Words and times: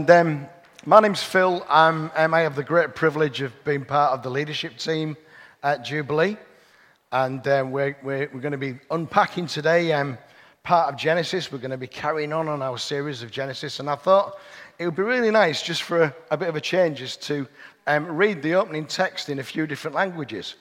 And, 0.00 0.08
um, 0.08 0.48
my 0.86 0.98
name's 0.98 1.22
Phil. 1.22 1.62
I'm, 1.68 2.10
um, 2.16 2.32
I 2.32 2.40
have 2.40 2.56
the 2.56 2.64
great 2.64 2.94
privilege 2.94 3.42
of 3.42 3.52
being 3.64 3.84
part 3.84 4.14
of 4.14 4.22
the 4.22 4.30
leadership 4.30 4.78
team 4.78 5.14
at 5.62 5.84
Jubilee. 5.84 6.38
And 7.12 7.46
um, 7.46 7.70
we're, 7.70 7.94
we're, 8.02 8.30
we're 8.32 8.40
going 8.40 8.52
to 8.52 8.56
be 8.56 8.78
unpacking 8.90 9.46
today 9.46 9.92
um, 9.92 10.16
part 10.62 10.90
of 10.90 10.98
Genesis. 10.98 11.52
We're 11.52 11.58
going 11.58 11.72
to 11.72 11.76
be 11.76 11.86
carrying 11.86 12.32
on 12.32 12.48
on 12.48 12.62
our 12.62 12.78
series 12.78 13.22
of 13.22 13.30
Genesis. 13.30 13.78
And 13.78 13.90
I 13.90 13.94
thought 13.94 14.38
it 14.78 14.86
would 14.86 14.96
be 14.96 15.02
really 15.02 15.30
nice, 15.30 15.60
just 15.60 15.82
for 15.82 16.04
a, 16.04 16.14
a 16.30 16.36
bit 16.38 16.48
of 16.48 16.56
a 16.56 16.62
change, 16.62 17.02
is 17.02 17.18
to 17.18 17.46
um, 17.86 18.06
read 18.06 18.40
the 18.40 18.54
opening 18.54 18.86
text 18.86 19.28
in 19.28 19.38
a 19.38 19.44
few 19.44 19.66
different 19.66 19.94
languages. 19.94 20.54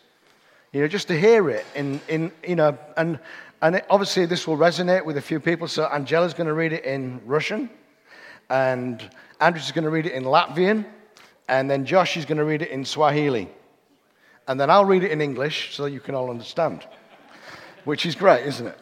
You 0.74 0.82
know, 0.82 0.90
just 0.90 1.08
to 1.08 1.18
hear 1.18 1.50
it 1.50 1.66
in, 1.76 2.02
in 2.10 2.34
you 2.46 2.58
know, 2.58 2.78
and, 2.98 3.18
and 3.62 3.78
it, 3.78 3.86
obviously 3.90 4.26
this 4.26 4.46
will 4.46 4.58
resonate 4.58 5.06
with 5.06 5.16
a 5.16 5.21
few 5.21 5.40
people. 5.40 5.70
So 5.70 5.86
Angela's 5.86 6.34
going 6.34 6.48
to 6.48 6.54
read 6.54 6.74
it 6.74 6.84
in 6.84 7.21
Russian 7.26 7.70
and 8.51 9.03
Andrew's 9.41 9.67
is 9.67 9.73
going 9.73 9.85
to 9.85 9.91
read 9.91 10.07
it 10.07 10.12
in 10.12 10.25
Latvian, 10.25 10.85
and 11.49 11.71
then 11.71 11.85
Josh 11.85 12.17
is 12.17 12.25
going 12.25 12.39
to 12.39 12.45
read 12.45 12.63
it 12.63 12.71
in 12.71 12.85
Swahili. 12.85 13.49
And 14.46 14.61
then 14.61 14.71
I'll 14.71 14.85
read 14.85 15.04
it 15.04 15.11
in 15.11 15.21
English 15.21 15.75
so 15.75 15.86
you 15.86 16.00
can 16.00 16.14
all 16.14 16.31
understand, 16.31 16.86
which 17.85 18.07
is 18.07 18.14
great, 18.14 18.46
isn't 18.46 18.67
it? 18.67 18.79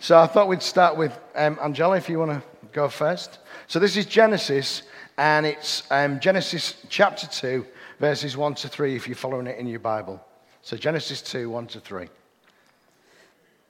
So 0.00 0.18
I 0.18 0.26
thought 0.26 0.48
we'd 0.48 0.62
start 0.62 0.96
with 0.96 1.18
um, 1.34 1.58
Angela, 1.62 1.96
if 1.96 2.08
you 2.08 2.18
want 2.18 2.32
to 2.32 2.42
go 2.72 2.88
first. 2.88 3.38
So 3.68 3.78
this 3.78 3.96
is 3.96 4.06
Genesis, 4.06 4.82
and 5.16 5.46
it's 5.46 5.84
um, 5.90 6.20
Genesis 6.20 6.74
chapter 6.88 7.26
2, 7.26 7.64
verses 8.00 8.36
1 8.36 8.54
to 8.56 8.68
3, 8.68 8.96
if 8.96 9.06
you're 9.06 9.16
following 9.16 9.46
it 9.46 9.58
in 9.58 9.66
your 9.66 9.80
Bible. 9.80 10.20
So 10.62 10.76
Genesis 10.76 11.22
2, 11.22 11.48
1 11.50 11.66
to 11.68 11.80
3. 11.80 12.08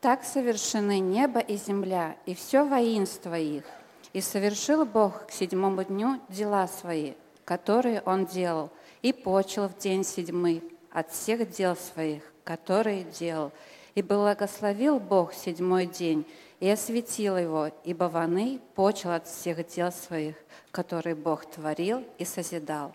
Так 0.00 0.22
совершены 0.22 1.00
небо 1.00 1.40
и 1.40 1.56
земля, 1.56 2.16
и 2.26 2.34
все 2.34 2.64
воинство 2.64 3.38
их, 3.38 3.64
И 4.13 4.21
совершил 4.21 4.85
Бог 4.85 5.27
к 5.27 5.31
седьмому 5.31 5.83
дню 5.83 6.19
дела 6.29 6.67
свои, 6.67 7.13
которые 7.45 8.01
Он 8.05 8.25
делал, 8.25 8.71
и 9.01 9.13
почел 9.13 9.67
в 9.67 9.77
день 9.77 10.03
седьмый 10.03 10.63
от 10.91 11.11
всех 11.11 11.49
дел 11.49 11.75
своих, 11.75 12.23
которые 12.43 13.03
делал. 13.03 13.51
И 13.95 14.01
благословил 14.01 14.99
Бог 14.99 15.33
седьмой 15.33 15.85
день, 15.85 16.25
и 16.59 16.69
осветил 16.69 17.37
его, 17.37 17.69
ибо 17.83 18.05
ваны 18.05 18.59
почел 18.75 19.11
от 19.11 19.27
всех 19.27 19.65
дел 19.67 19.91
своих, 19.91 20.35
которые 20.71 21.15
Бог 21.15 21.45
творил 21.45 22.03
и 22.17 22.25
созидал. 22.25 22.93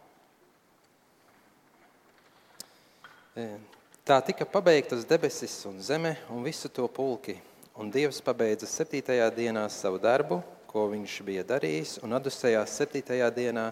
Tā 4.05 4.21
tika 4.23 4.45
pabeigtas 4.45 5.03
debesis 5.09 5.65
un 5.67 5.81
zeme 5.83 6.17
un 6.31 6.45
visu 6.45 6.69
to 6.69 6.87
pulki, 6.87 7.35
un 7.75 7.91
Dievs 7.91 8.21
pabeidza 8.23 8.69
septītajā 8.69 9.27
dienā 9.35 9.65
savu 9.73 9.99
darbu, 9.99 10.39
ko 10.75 10.89
viņš 10.91 11.21
bija 11.23 11.45
darījis, 11.47 12.01
un 12.03 12.17
atdusējās 12.17 12.73
septītajā 12.81 13.29
dienā 13.31 13.69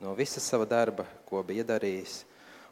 no 0.00 0.14
visa 0.16 0.40
sava 0.40 0.64
darba, 0.64 1.04
ko 1.28 1.42
bija 1.44 1.66
darījis. 1.68 2.22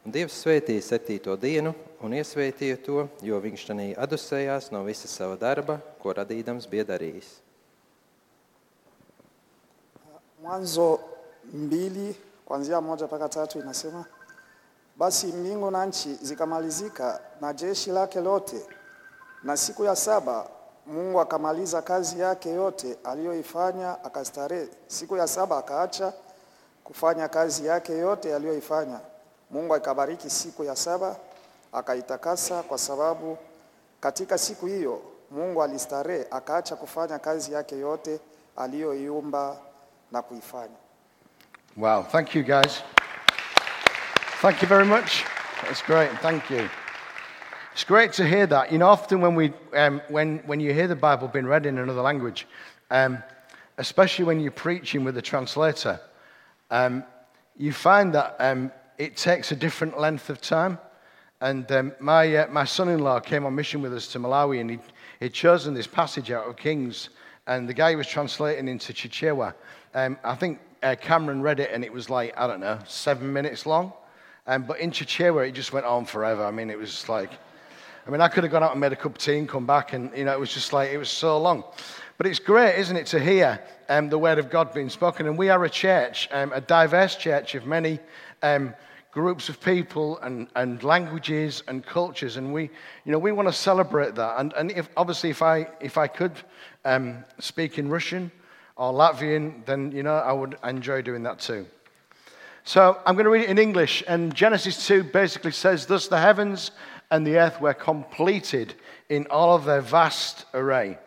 Un 0.05 0.13
Dievs 0.13 0.39
svētīja 0.41 0.85
septīto 0.85 1.35
dienu 1.41 1.75
un 2.05 2.15
iesvētīja 2.17 2.79
to, 2.85 3.05
jo 3.25 3.41
viņš 3.41 3.65
tanī 3.69 3.87
atdusējās 3.93 4.71
no 4.73 4.81
visa 4.89 5.09
sava 5.09 5.37
darba, 5.41 5.77
ko 6.01 6.17
radīdams 6.17 6.69
bija 6.69 6.87
darījis. 6.95 7.29
Mwanzo 10.41 10.89
mbili 11.53 12.15
kuanzia 12.49 12.81
moja 12.81 13.05
mpaka 13.09 13.29
tatu 13.29 13.61
inasema, 13.61 14.05
basi 14.97 15.33
mbingu 15.33 15.71
na 15.71 15.85
nchi 15.87 16.17
zikamalizika 16.25 17.21
na 17.41 17.53
jeshi 17.53 17.93
lake 17.93 18.21
lote, 18.21 18.65
na 19.43 19.57
siku 19.57 19.85
ya 19.85 19.97
saba 19.97 20.54
Mungu 20.87 21.21
akamaliza 21.21 21.83
kazi 21.83 22.21
yake 22.21 22.51
yote 22.51 22.97
aliyoifanya, 23.05 24.05
akastarehe. 24.05 24.69
Siku 24.87 25.17
ya 25.17 25.27
saba 25.29 25.59
akaacha 25.59 26.13
kufanya 26.85 27.29
kazi 27.29 27.67
yake 27.67 27.93
yote 27.99 28.35
aliyoifanya. 28.35 29.01
Mungu 29.51 29.75
akabariki 29.75 30.31
siku 30.31 30.65
ya 30.65 30.77
saba 30.77 31.17
akaitakasa, 31.73 32.63
kwa 32.63 32.79
sababu 32.79 33.39
katika 34.01 34.39
siku 34.39 34.67
hiyo 34.67 35.03
Mungu 35.31 35.63
alistarehe, 35.63 36.27
akaacha 36.31 36.77
kufanya 36.77 37.19
kazi 37.19 37.53
yake 37.53 37.79
yote 37.79 38.21
aliyoiumba 38.57 39.57
na 40.13 40.23
kuifanya. 40.23 40.77
Wow, 41.77 42.03
thank 42.13 42.35
you 42.35 42.43
guys. 42.45 42.83
Thank 44.43 44.63
you 44.63 44.69
very 44.69 44.85
much. 44.85 45.25
That's 45.63 45.83
great. 45.87 46.11
Thank 46.23 46.51
you. 46.51 46.69
It's 47.75 47.83
great 47.83 48.13
to 48.13 48.25
hear 48.25 48.47
that. 48.47 48.71
You 48.71 48.79
know, 48.79 48.87
often 48.87 49.21
when, 49.21 49.35
we, 49.35 49.53
um, 49.75 50.01
when, 50.07 50.39
when 50.47 50.61
you 50.61 50.73
hear 50.73 50.87
the 50.87 50.95
Bible 50.95 51.27
being 51.27 51.45
read 51.45 51.67
in 51.67 51.77
another 51.77 52.03
language, 52.03 52.47
um, 52.93 53.21
especially 53.79 54.25
when 54.27 54.39
you're 54.39 54.53
preaching 54.53 55.03
with 55.03 55.17
a 55.17 55.23
translator, 55.23 55.99
um, 56.71 57.03
you 57.57 57.73
find 57.73 58.15
that 58.15 58.37
um, 58.39 58.71
it 58.97 59.17
takes 59.17 59.51
a 59.51 59.57
different 59.57 59.99
length 59.99 60.31
of 60.31 60.41
time. 60.41 60.79
And 61.41 61.71
um, 61.73 61.93
my, 61.99 62.37
uh, 62.37 62.47
my 62.47 62.65
son 62.65 62.91
in 62.91 63.01
law 63.01 63.19
came 63.19 63.45
on 63.45 63.57
mission 63.57 63.83
with 63.83 63.93
us 63.93 64.07
to 64.13 64.21
Malawi, 64.21 64.61
and 64.61 64.71
he'd, 64.71 64.81
he'd 65.19 65.33
chosen 65.33 65.75
this 65.75 65.89
passage 65.89 66.31
out 66.31 66.49
of 66.49 66.57
Kings. 66.57 67.09
And 67.49 67.69
the 67.69 67.75
guy 67.75 67.97
was 67.97 68.07
translating 68.07 68.69
into 68.69 68.93
Chichewa. 68.93 69.53
Um, 69.95 70.17
I 70.23 70.37
think 70.37 70.61
uh, 70.85 70.95
Cameron 71.01 71.43
read 71.43 71.59
it, 71.59 71.73
and 71.73 71.85
it 71.85 71.93
was 71.93 72.09
like, 72.09 72.35
I 72.37 72.47
don't 72.47 72.61
know, 72.61 72.79
seven 72.87 73.33
minutes 73.33 73.67
long. 73.67 73.93
but 74.47 74.79
in 74.79 74.93
Chichewa, 74.93 75.49
it 75.49 75.53
just 75.53 75.73
went 75.73 75.87
on 75.87 76.05
forever. 76.05 76.45
I 76.45 76.53
mean, 76.53 76.71
it 76.71 76.79
was 76.79 77.09
like 77.09 77.33
I 78.07 78.11
mean, 78.11 78.21
I 78.21 78.29
could 78.29 78.45
have 78.45 78.53
gone 78.53 78.63
out 78.63 78.73
and 78.73 78.81
made 78.81 78.93
a 78.93 78.97
cup 78.97 79.13
of 79.13 79.19
tea 79.19 79.39
and 79.39 79.49
come 79.49 79.67
back, 79.67 79.95
and 79.95 80.15
you 80.15 80.25
know, 80.25 80.33
it 80.33 80.39
was 80.39 80.53
just 80.53 80.75
like 80.75 80.91
it 80.91 80.99
was 80.99 81.09
so 81.09 81.39
long. 81.39 81.65
But 82.19 82.27
it's 82.27 82.39
great, 82.39 82.79
isn't 82.79 82.97
it, 82.97 83.07
to 83.07 83.19
hear 83.19 83.59
um, 83.89 84.11
the 84.11 84.19
word 84.19 84.39
of 84.39 84.51
God 84.51 84.75
being 84.75 84.91
spoken? 84.91 85.27
And 85.27 85.39
we 85.39 85.49
are 85.49 85.65
a 85.65 85.71
church, 85.71 86.29
um, 86.31 86.53
a 86.53 86.61
diverse 86.61 87.17
church 87.17 87.55
of 87.55 87.67
many 87.67 87.99
um, 88.43 88.75
groups 89.11 89.49
of 89.49 89.59
people 89.61 90.19
and, 90.19 90.49
and 90.55 90.83
languages 90.83 91.63
and 91.67 91.85
cultures, 91.85 92.37
and 92.37 92.53
we, 92.53 92.65
you 93.07 93.13
know, 93.13 93.19
we 93.19 93.33
want 93.33 93.49
to 93.49 93.55
celebrate 93.55 94.15
that. 94.17 94.39
And, 94.39 94.53
and 94.53 94.71
if, 94.71 94.91
obviously, 94.99 95.31
if 95.31 95.41
I 95.41 95.67
if 95.81 95.97
I 95.97 96.07
could 96.07 96.33
um, 96.85 97.25
speak 97.39 97.79
in 97.79 97.89
Russian 97.89 98.31
or 98.77 98.93
Latvian, 98.93 99.65
then 99.65 99.93
you 99.93 100.03
know, 100.03 100.17
I 100.17 100.33
would 100.33 100.59
enjoy 100.63 101.01
doing 101.01 101.23
that 101.23 101.39
too. 101.39 101.67
So 102.67 102.99
I'm 103.05 103.15
going 103.15 103.25
to 103.25 103.31
read 103.31 103.43
it 103.43 103.51
in 103.51 103.59
English. 103.59 104.03
And 104.09 104.35
Genesis 104.35 104.87
2 104.87 105.05
basically 105.05 105.53
says, 105.53 105.85
Thus 105.85 106.09
the 106.09 106.19
heavens 106.19 106.71
and 107.11 107.27
the 107.27 107.39
earth 107.39 107.61
were 107.61 107.75
completed 107.75 108.75
in 109.09 109.27
all 109.27 109.55
of 109.55 109.65
their 109.65 109.81
vast 109.81 110.47
array. 110.55 110.99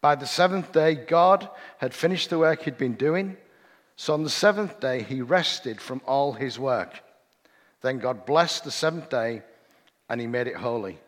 By 0.00 0.14
the 0.14 0.26
seventh 0.26 0.72
day, 0.72 0.94
God 0.94 1.48
had 1.78 1.94
finished 1.94 2.30
the 2.30 2.38
work 2.38 2.62
he'd 2.62 2.78
been 2.78 2.94
doing. 2.94 3.36
So 3.96 4.14
on 4.14 4.24
the 4.24 4.30
seventh 4.30 4.80
day, 4.80 5.02
he 5.02 5.22
rested 5.22 5.80
from 5.80 6.00
all 6.06 6.32
his 6.32 6.58
work. 6.58 7.00
Then 7.82 7.98
God 7.98 8.26
blessed 8.26 8.64
the 8.64 8.70
seventh 8.70 9.10
day 9.10 9.42
and 10.08 10.20
he 10.20 10.26
made 10.26 10.46
it 10.46 10.56
holy, 10.56 10.98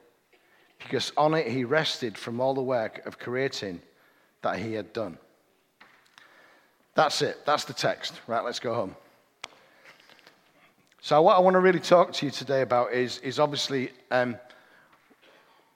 because 0.79 1.13
on 1.17 1.35
it 1.35 1.47
he 1.47 1.65
rested 1.65 2.17
from 2.17 2.41
all 2.41 2.55
the 2.55 2.63
work 2.63 3.05
of 3.07 3.19
creating 3.19 3.83
that 4.43 4.59
he 4.59 4.73
had 4.73 4.93
done. 4.93 5.19
That's 6.95 7.21
it. 7.23 7.45
That's 7.45 7.65
the 7.65 7.75
text. 7.75 8.21
Right, 8.27 8.45
let's 8.45 8.61
go 8.61 8.75
home. 8.75 8.97
So, 11.05 11.21
what 11.21 11.37
I 11.37 11.41
want 11.41 11.53
to 11.53 11.61
really 11.61 11.81
talk 11.81 12.15
to 12.15 12.25
you 12.25 12.33
today 12.33 12.63
about 12.63 12.95
is, 12.95 13.19
is 13.19 13.39
obviously 13.39 13.91
um, 14.11 14.39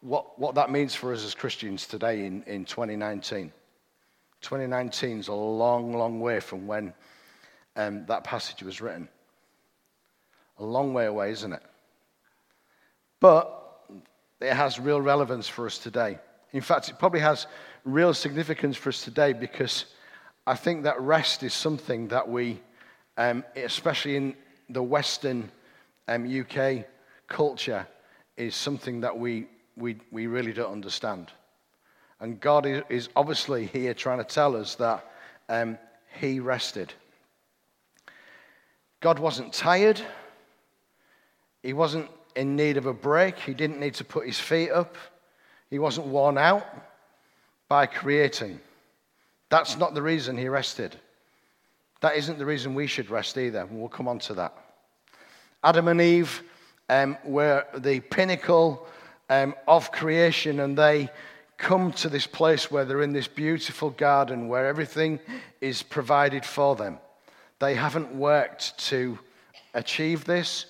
what, 0.00 0.38
what 0.38 0.54
that 0.54 0.70
means 0.70 0.94
for 0.94 1.12
us 1.12 1.22
as 1.22 1.34
Christians 1.34 1.86
today 1.86 2.24
in, 2.24 2.42
in 2.44 2.64
2019. 2.64 3.52
2019 4.40 5.18
is 5.18 5.28
a 5.28 5.34
long, 5.34 5.92
long 5.92 6.18
way 6.20 6.40
from 6.40 6.66
when 6.66 6.94
um, 7.76 8.06
that 8.06 8.24
passage 8.24 8.62
was 8.62 8.80
written. 8.80 9.06
A 10.60 10.64
long 10.64 10.94
way 10.94 11.04
away, 11.04 11.30
isn't 11.32 11.52
it? 11.52 11.62
But 13.20 13.82
it 14.40 14.54
has 14.54 14.80
real 14.80 15.02
relevance 15.02 15.46
for 15.46 15.66
us 15.66 15.76
today. 15.76 16.16
In 16.54 16.62
fact, 16.62 16.88
it 16.88 16.98
probably 16.98 17.20
has 17.20 17.46
real 17.84 18.14
significance 18.14 18.78
for 18.78 18.88
us 18.88 19.04
today 19.04 19.34
because 19.34 19.84
I 20.46 20.54
think 20.54 20.84
that 20.84 20.98
rest 21.02 21.42
is 21.42 21.52
something 21.52 22.08
that 22.08 22.26
we, 22.26 22.60
um, 23.18 23.44
especially 23.56 24.16
in, 24.16 24.34
the 24.68 24.82
Western 24.82 25.50
um, 26.08 26.26
UK 26.26 26.84
culture 27.26 27.86
is 28.36 28.54
something 28.54 29.00
that 29.00 29.16
we, 29.16 29.46
we, 29.76 29.96
we 30.10 30.26
really 30.26 30.52
don't 30.52 30.72
understand. 30.72 31.30
And 32.20 32.40
God 32.40 32.66
is, 32.88 33.08
obviously 33.14 33.66
here 33.66 33.94
trying 33.94 34.18
to 34.18 34.24
tell 34.24 34.56
us 34.56 34.74
that 34.76 35.04
um, 35.48 35.78
He 36.20 36.40
rested. 36.40 36.92
God 39.00 39.18
wasn't 39.18 39.52
tired. 39.52 40.00
He 41.62 41.72
wasn't 41.72 42.08
in 42.34 42.56
need 42.56 42.76
of 42.76 42.86
a 42.86 42.92
break. 42.92 43.38
He 43.38 43.54
didn't 43.54 43.80
need 43.80 43.94
to 43.94 44.04
put 44.04 44.26
his 44.26 44.38
feet 44.38 44.70
up. 44.70 44.96
He 45.70 45.78
wasn't 45.78 46.06
worn 46.06 46.38
out 46.38 46.66
by 47.68 47.86
creating. 47.86 48.60
That's 49.50 49.76
not 49.76 49.94
the 49.94 50.02
reason 50.02 50.36
he 50.36 50.48
rested. 50.48 50.96
That 52.00 52.16
isn't 52.16 52.38
the 52.38 52.46
reason 52.46 52.74
we 52.74 52.86
should 52.86 53.10
rest 53.10 53.36
either. 53.36 53.66
We'll 53.66 53.88
come 53.88 54.08
on 54.08 54.18
to 54.20 54.34
that. 54.34 54.54
Adam 55.64 55.88
and 55.88 56.00
Eve 56.00 56.42
um, 56.88 57.16
were 57.24 57.64
the 57.76 58.00
pinnacle 58.00 58.86
um, 59.28 59.54
of 59.66 59.90
creation, 59.90 60.60
and 60.60 60.78
they 60.78 61.10
come 61.56 61.92
to 61.92 62.08
this 62.08 62.26
place 62.26 62.70
where 62.70 62.84
they're 62.84 63.02
in 63.02 63.12
this 63.12 63.26
beautiful 63.26 63.90
garden 63.90 64.48
where 64.48 64.66
everything 64.66 65.18
is 65.60 65.82
provided 65.82 66.44
for 66.44 66.76
them. 66.76 66.98
They 67.58 67.74
haven't 67.74 68.14
worked 68.14 68.78
to 68.88 69.18
achieve 69.74 70.24
this, 70.24 70.66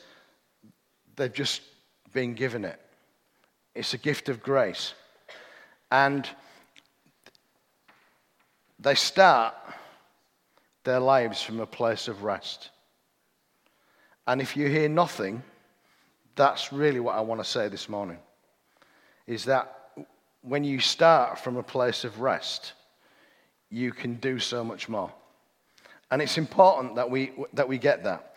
they've 1.17 1.33
just 1.33 1.61
been 2.13 2.35
given 2.35 2.65
it. 2.65 2.81
It's 3.75 3.95
a 3.95 3.99
gift 3.99 4.29
of 4.29 4.43
grace. 4.43 4.95
And 5.91 6.27
they 8.81 8.95
start 8.95 9.55
their 10.89 11.01
lives 11.01 11.43
from 11.43 11.61
a 11.61 11.67
place 11.67 12.09
of 12.09 12.23
rest. 12.23 12.71
And 14.27 14.41
if 14.41 14.57
you 14.57 14.69
hear 14.69 14.89
nothing, 14.89 15.43
that's 16.35 16.73
really 16.73 16.99
what 16.99 17.15
I 17.15 17.21
want 17.21 17.43
to 17.43 17.45
say 17.45 17.69
this 17.69 17.91
morning. 17.91 18.19
Is 19.27 19.45
that 19.45 19.91
when 20.41 20.65
you 20.65 20.81
start 20.81 21.39
from 21.39 21.59
a 21.59 21.63
place 21.63 22.05
of 22.05 22.21
rest, 22.21 22.73
you 23.71 23.93
can 23.93 24.15
do 24.15 24.39
so 24.39 24.65
much 24.65 24.89
more. 24.89 25.13
And 26.11 26.23
it's 26.23 26.39
important 26.39 26.95
that 26.95 27.11
we, 27.11 27.33
that 27.53 27.69
we 27.69 27.77
get 27.77 28.05
that. 28.05 28.35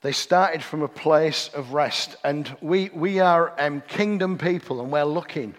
They 0.00 0.12
started 0.12 0.64
from 0.64 0.82
a 0.82 0.88
place 0.88 1.48
of 1.54 1.74
rest. 1.74 2.16
And 2.24 2.56
we, 2.60 2.90
we 2.92 3.20
are 3.20 3.54
um, 3.60 3.82
kingdom 3.86 4.36
people, 4.36 4.80
and 4.80 4.90
we're 4.90 5.04
looking 5.04 5.54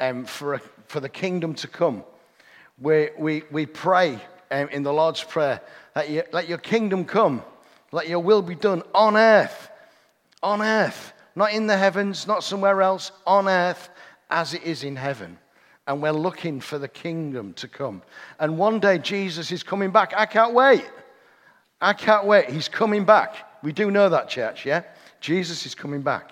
um, 0.00 0.24
for, 0.24 0.54
a, 0.54 0.60
for 0.88 0.98
the 0.98 1.08
kingdom 1.08 1.54
to 1.54 1.68
come. 1.68 2.02
We, 2.80 3.10
we, 3.16 3.44
we 3.52 3.66
pray 3.66 4.18
um, 4.50 4.68
in 4.68 4.82
the 4.82 4.92
Lord's 4.92 5.22
Prayer 5.22 5.60
that 5.94 6.32
let 6.32 6.48
your 6.48 6.58
kingdom 6.58 7.04
come, 7.04 7.42
let 7.92 8.08
your 8.08 8.20
will 8.20 8.42
be 8.42 8.54
done 8.54 8.82
on 8.94 9.16
earth, 9.16 9.70
on 10.42 10.62
earth, 10.62 11.12
not 11.34 11.52
in 11.52 11.66
the 11.66 11.76
heavens, 11.76 12.26
not 12.26 12.44
somewhere 12.44 12.82
else, 12.82 13.12
on 13.26 13.48
earth 13.48 13.88
as 14.30 14.54
it 14.54 14.62
is 14.62 14.84
in 14.84 14.96
heaven. 14.96 15.38
And 15.86 16.02
we're 16.02 16.12
looking 16.12 16.60
for 16.60 16.78
the 16.78 16.88
kingdom 16.88 17.52
to 17.54 17.66
come. 17.66 18.02
And 18.38 18.58
one 18.58 18.78
day 18.80 18.98
Jesus 18.98 19.50
is 19.50 19.62
coming 19.62 19.90
back. 19.90 20.12
I 20.16 20.26
can't 20.26 20.54
wait. 20.54 20.88
I 21.80 21.94
can't 21.94 22.26
wait. 22.26 22.50
He's 22.50 22.68
coming 22.68 23.04
back. 23.04 23.62
We 23.62 23.72
do 23.72 23.90
know 23.90 24.08
that, 24.08 24.28
church, 24.28 24.66
yeah? 24.66 24.82
Jesus 25.20 25.66
is 25.66 25.74
coming 25.74 26.02
back. 26.02 26.30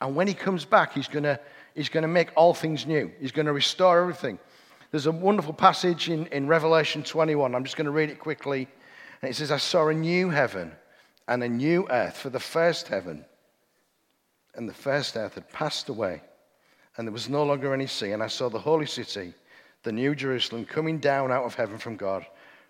And 0.00 0.14
when 0.14 0.26
he 0.26 0.34
comes 0.34 0.64
back, 0.64 0.92
he's 0.92 1.08
going 1.08 1.24
to 1.24 1.40
he's 1.74 1.88
to 1.88 2.08
make 2.08 2.30
all 2.36 2.54
things 2.54 2.86
new. 2.86 3.10
He's 3.20 3.32
going 3.32 3.46
to 3.46 3.52
restore 3.52 4.00
everything. 4.00 4.38
There's 4.90 5.06
a 5.06 5.12
wonderful 5.12 5.52
passage 5.52 6.08
in, 6.08 6.26
in 6.28 6.46
Revelation 6.46 7.02
21. 7.02 7.54
I'm 7.54 7.64
just 7.64 7.76
going 7.76 7.84
to 7.84 7.90
read 7.90 8.10
it 8.10 8.18
quickly. 8.18 8.68
And 9.20 9.30
it 9.30 9.34
says, 9.34 9.50
I 9.50 9.58
saw 9.58 9.88
a 9.88 9.94
new 9.94 10.30
heaven 10.30 10.72
and 11.26 11.42
a 11.42 11.48
new 11.48 11.86
earth, 11.90 12.16
for 12.16 12.30
the 12.30 12.40
first 12.40 12.88
heaven 12.88 13.24
and 14.58 14.68
the 14.68 14.74
first 14.74 15.16
earth 15.16 15.34
had 15.34 15.48
passed 15.52 15.88
away, 15.88 16.20
and 16.96 17.06
there 17.06 17.12
was 17.12 17.28
no 17.28 17.44
longer 17.44 17.72
any 17.72 17.86
sea. 17.86 18.10
And 18.10 18.22
I 18.22 18.26
saw 18.26 18.50
the 18.50 18.58
holy 18.58 18.86
city, 18.86 19.32
the 19.84 19.92
new 19.92 20.16
Jerusalem, 20.16 20.64
coming 20.64 20.98
down 20.98 21.30
out 21.30 21.44
of 21.44 21.54
heaven 21.54 21.78
from 21.78 21.96
God, 21.96 22.26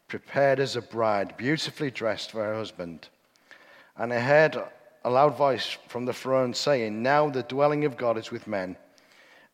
prepared 0.06 0.60
as 0.60 0.76
a 0.76 0.82
bride, 0.82 1.36
beautifully 1.38 1.90
dressed 1.90 2.30
for 2.30 2.44
her 2.44 2.54
husband. 2.54 3.08
And 3.96 4.12
I 4.12 4.20
heard 4.20 4.62
a 5.04 5.10
loud 5.10 5.36
voice 5.36 5.78
from 5.88 6.04
the 6.04 6.12
throne 6.12 6.52
saying, 6.52 7.02
Now 7.02 7.30
the 7.30 7.42
dwelling 7.42 7.86
of 7.86 7.96
God 7.96 8.18
is 8.18 8.30
with 8.30 8.46
men, 8.46 8.76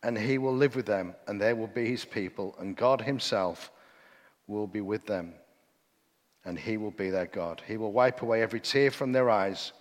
and 0.04 0.18
he 0.18 0.36
will 0.36 0.54
live 0.54 0.76
with 0.76 0.84
them, 0.84 1.14
and 1.26 1.40
they 1.40 1.54
will 1.54 1.66
be 1.66 1.86
his 1.86 2.04
people, 2.04 2.54
and 2.58 2.76
God 2.76 3.00
himself 3.00 3.72
will 4.46 4.66
be 4.66 4.82
with 4.82 5.06
them, 5.06 5.32
and 6.44 6.58
he 6.58 6.76
will 6.76 6.90
be 6.90 7.08
their 7.08 7.26
God. 7.26 7.62
He 7.66 7.78
will 7.78 7.90
wipe 7.90 8.20
away 8.20 8.42
every 8.42 8.60
tear 8.60 8.90
from 8.90 9.12
their 9.12 9.30
eyes, 9.30 9.72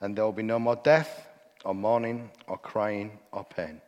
and 0.00 0.14
there 0.14 0.26
will 0.26 0.32
be 0.32 0.42
no 0.42 0.58
more 0.58 0.76
death, 0.76 1.26
or 1.64 1.74
mourning, 1.74 2.30
or 2.46 2.58
crying, 2.58 3.18
or 3.32 3.44
pain. 3.44 3.80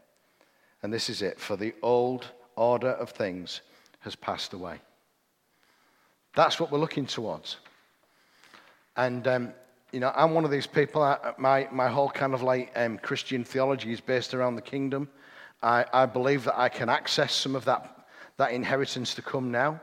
And 0.82 0.90
this 0.90 1.10
is 1.10 1.20
it, 1.20 1.38
for 1.38 1.54
the 1.54 1.74
old 1.82 2.30
order 2.56 2.92
of 2.92 3.10
things 3.10 3.60
has 4.00 4.16
passed 4.16 4.54
away. 4.54 4.80
That's 6.34 6.58
what 6.58 6.72
we're 6.72 6.78
looking 6.78 7.04
towards. 7.06 7.58
And 8.96 9.28
um, 9.28 9.52
you 9.92 10.00
know, 10.00 10.12
I'm 10.16 10.32
one 10.32 10.46
of 10.46 10.50
these 10.50 10.66
people. 10.66 11.02
I, 11.02 11.34
my, 11.36 11.68
my 11.70 11.88
whole 11.88 12.08
kind 12.08 12.32
of 12.32 12.42
like 12.42 12.72
um, 12.74 12.96
Christian 12.98 13.44
theology 13.44 13.92
is 13.92 14.00
based 14.00 14.32
around 14.32 14.56
the 14.56 14.62
kingdom. 14.62 15.10
I, 15.64 15.86
I 15.94 16.06
believe 16.06 16.44
that 16.44 16.58
I 16.58 16.68
can 16.68 16.90
access 16.90 17.32
some 17.34 17.56
of 17.56 17.64
that, 17.64 18.06
that 18.36 18.52
inheritance 18.52 19.14
to 19.14 19.22
come 19.22 19.50
now. 19.50 19.80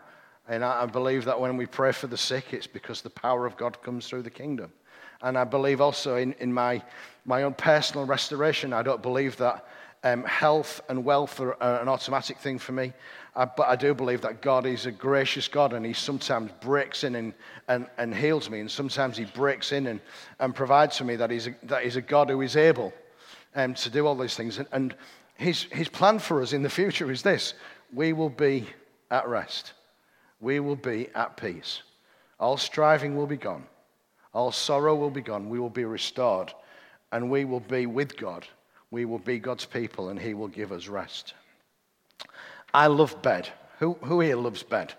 And 0.48 0.64
I, 0.64 0.84
I 0.84 0.86
believe 0.86 1.26
that 1.26 1.40
when 1.40 1.58
we 1.58 1.66
pray 1.66 1.92
for 1.92 2.06
the 2.06 2.18
sick, 2.18 2.54
it's 2.54 2.68
because 2.68 3.02
the 3.02 3.10
power 3.10 3.48
of 3.48 3.58
God 3.58 3.82
comes 3.82 4.08
through 4.08 4.22
the 4.22 4.30
kingdom. 4.30 4.72
And 5.24 5.38
I 5.38 5.44
believe 5.44 5.82
also 5.82 6.18
in, 6.18 6.34
in 6.34 6.54
my, 6.54 6.84
my 7.26 7.44
own 7.44 7.56
personal 7.56 8.06
restoration, 8.06 8.74
I 8.74 8.84
don't 8.84 9.02
believe 9.02 9.38
that 9.38 9.66
um, 10.04 10.24
health 10.24 10.82
and 10.88 11.04
wealth 11.04 11.40
are, 11.40 11.54
an 11.62 11.88
automatic 11.88 12.38
thing 12.38 12.60
for 12.60 12.74
me. 12.74 12.94
Uh, 13.36 13.48
but 13.58 13.68
I 13.68 13.76
do 13.76 13.96
believe 13.96 14.22
that 14.22 14.42
God 14.42 14.68
is 14.68 14.86
a 14.86 14.92
gracious 14.92 15.48
God 15.48 15.74
and 15.74 15.86
He 15.86 15.94
sometimes 15.94 16.52
breaks 16.60 17.04
in 17.04 17.16
and, 17.16 17.34
and, 17.68 17.88
and 17.98 18.14
heals 18.14 18.50
me, 18.50 18.60
and 18.60 18.70
sometimes 18.70 19.18
He 19.18 19.26
breaks 19.26 19.72
in 19.72 19.88
and, 19.88 20.00
and 20.40 20.54
provides 20.54 20.98
for 20.98 21.06
me 21.06 21.16
that 21.16 21.32
He's 21.32 21.48
a, 21.48 21.56
that 21.64 21.84
he's 21.84 21.96
a 21.96 22.02
God 22.02 22.30
who 22.30 22.42
is 22.42 22.56
able 22.56 22.94
um, 23.56 23.74
to 23.76 23.90
do 23.90 24.06
all 24.06 24.16
these 24.16 24.36
things. 24.36 24.58
And, 24.58 24.68
and 24.72 24.96
his, 25.42 25.64
his 25.64 25.90
plan 25.90 26.20
for 26.20 26.42
us 26.42 26.54
in 26.54 26.62
the 26.62 26.70
future 26.70 27.12
is 27.12 27.22
this 27.24 27.54
we 27.94 28.14
will 28.14 28.30
be 28.30 28.68
at 29.10 29.28
rest, 29.28 29.74
we 30.40 30.60
will 30.60 30.76
be 30.76 31.10
at 31.16 31.36
peace. 31.38 31.82
All 32.40 32.58
striving 32.58 33.16
will 33.16 33.28
be 33.28 33.38
gone, 33.38 33.66
all 34.34 34.52
sorrow 34.52 34.96
will 34.96 35.10
be 35.10 35.22
gone, 35.22 35.50
we 35.50 35.60
will 35.60 35.70
be 35.70 35.86
restored, 35.86 36.54
and 37.12 37.30
we 37.30 37.46
will 37.46 37.60
be 37.60 37.86
with 37.86 38.18
God. 38.18 38.48
We 38.90 39.06
will 39.06 39.20
be 39.20 39.40
God's 39.40 39.66
people, 39.66 40.10
and 40.10 40.20
He 40.20 40.34
will 40.34 40.50
give 40.50 40.74
us 40.74 40.90
rest. 40.90 41.34
I 42.74 42.88
love 42.88 43.22
bed. 43.22 43.48
Who, 43.80 43.94
who 44.02 44.20
here 44.20 44.36
loves 44.36 44.64
bed? 44.64 44.94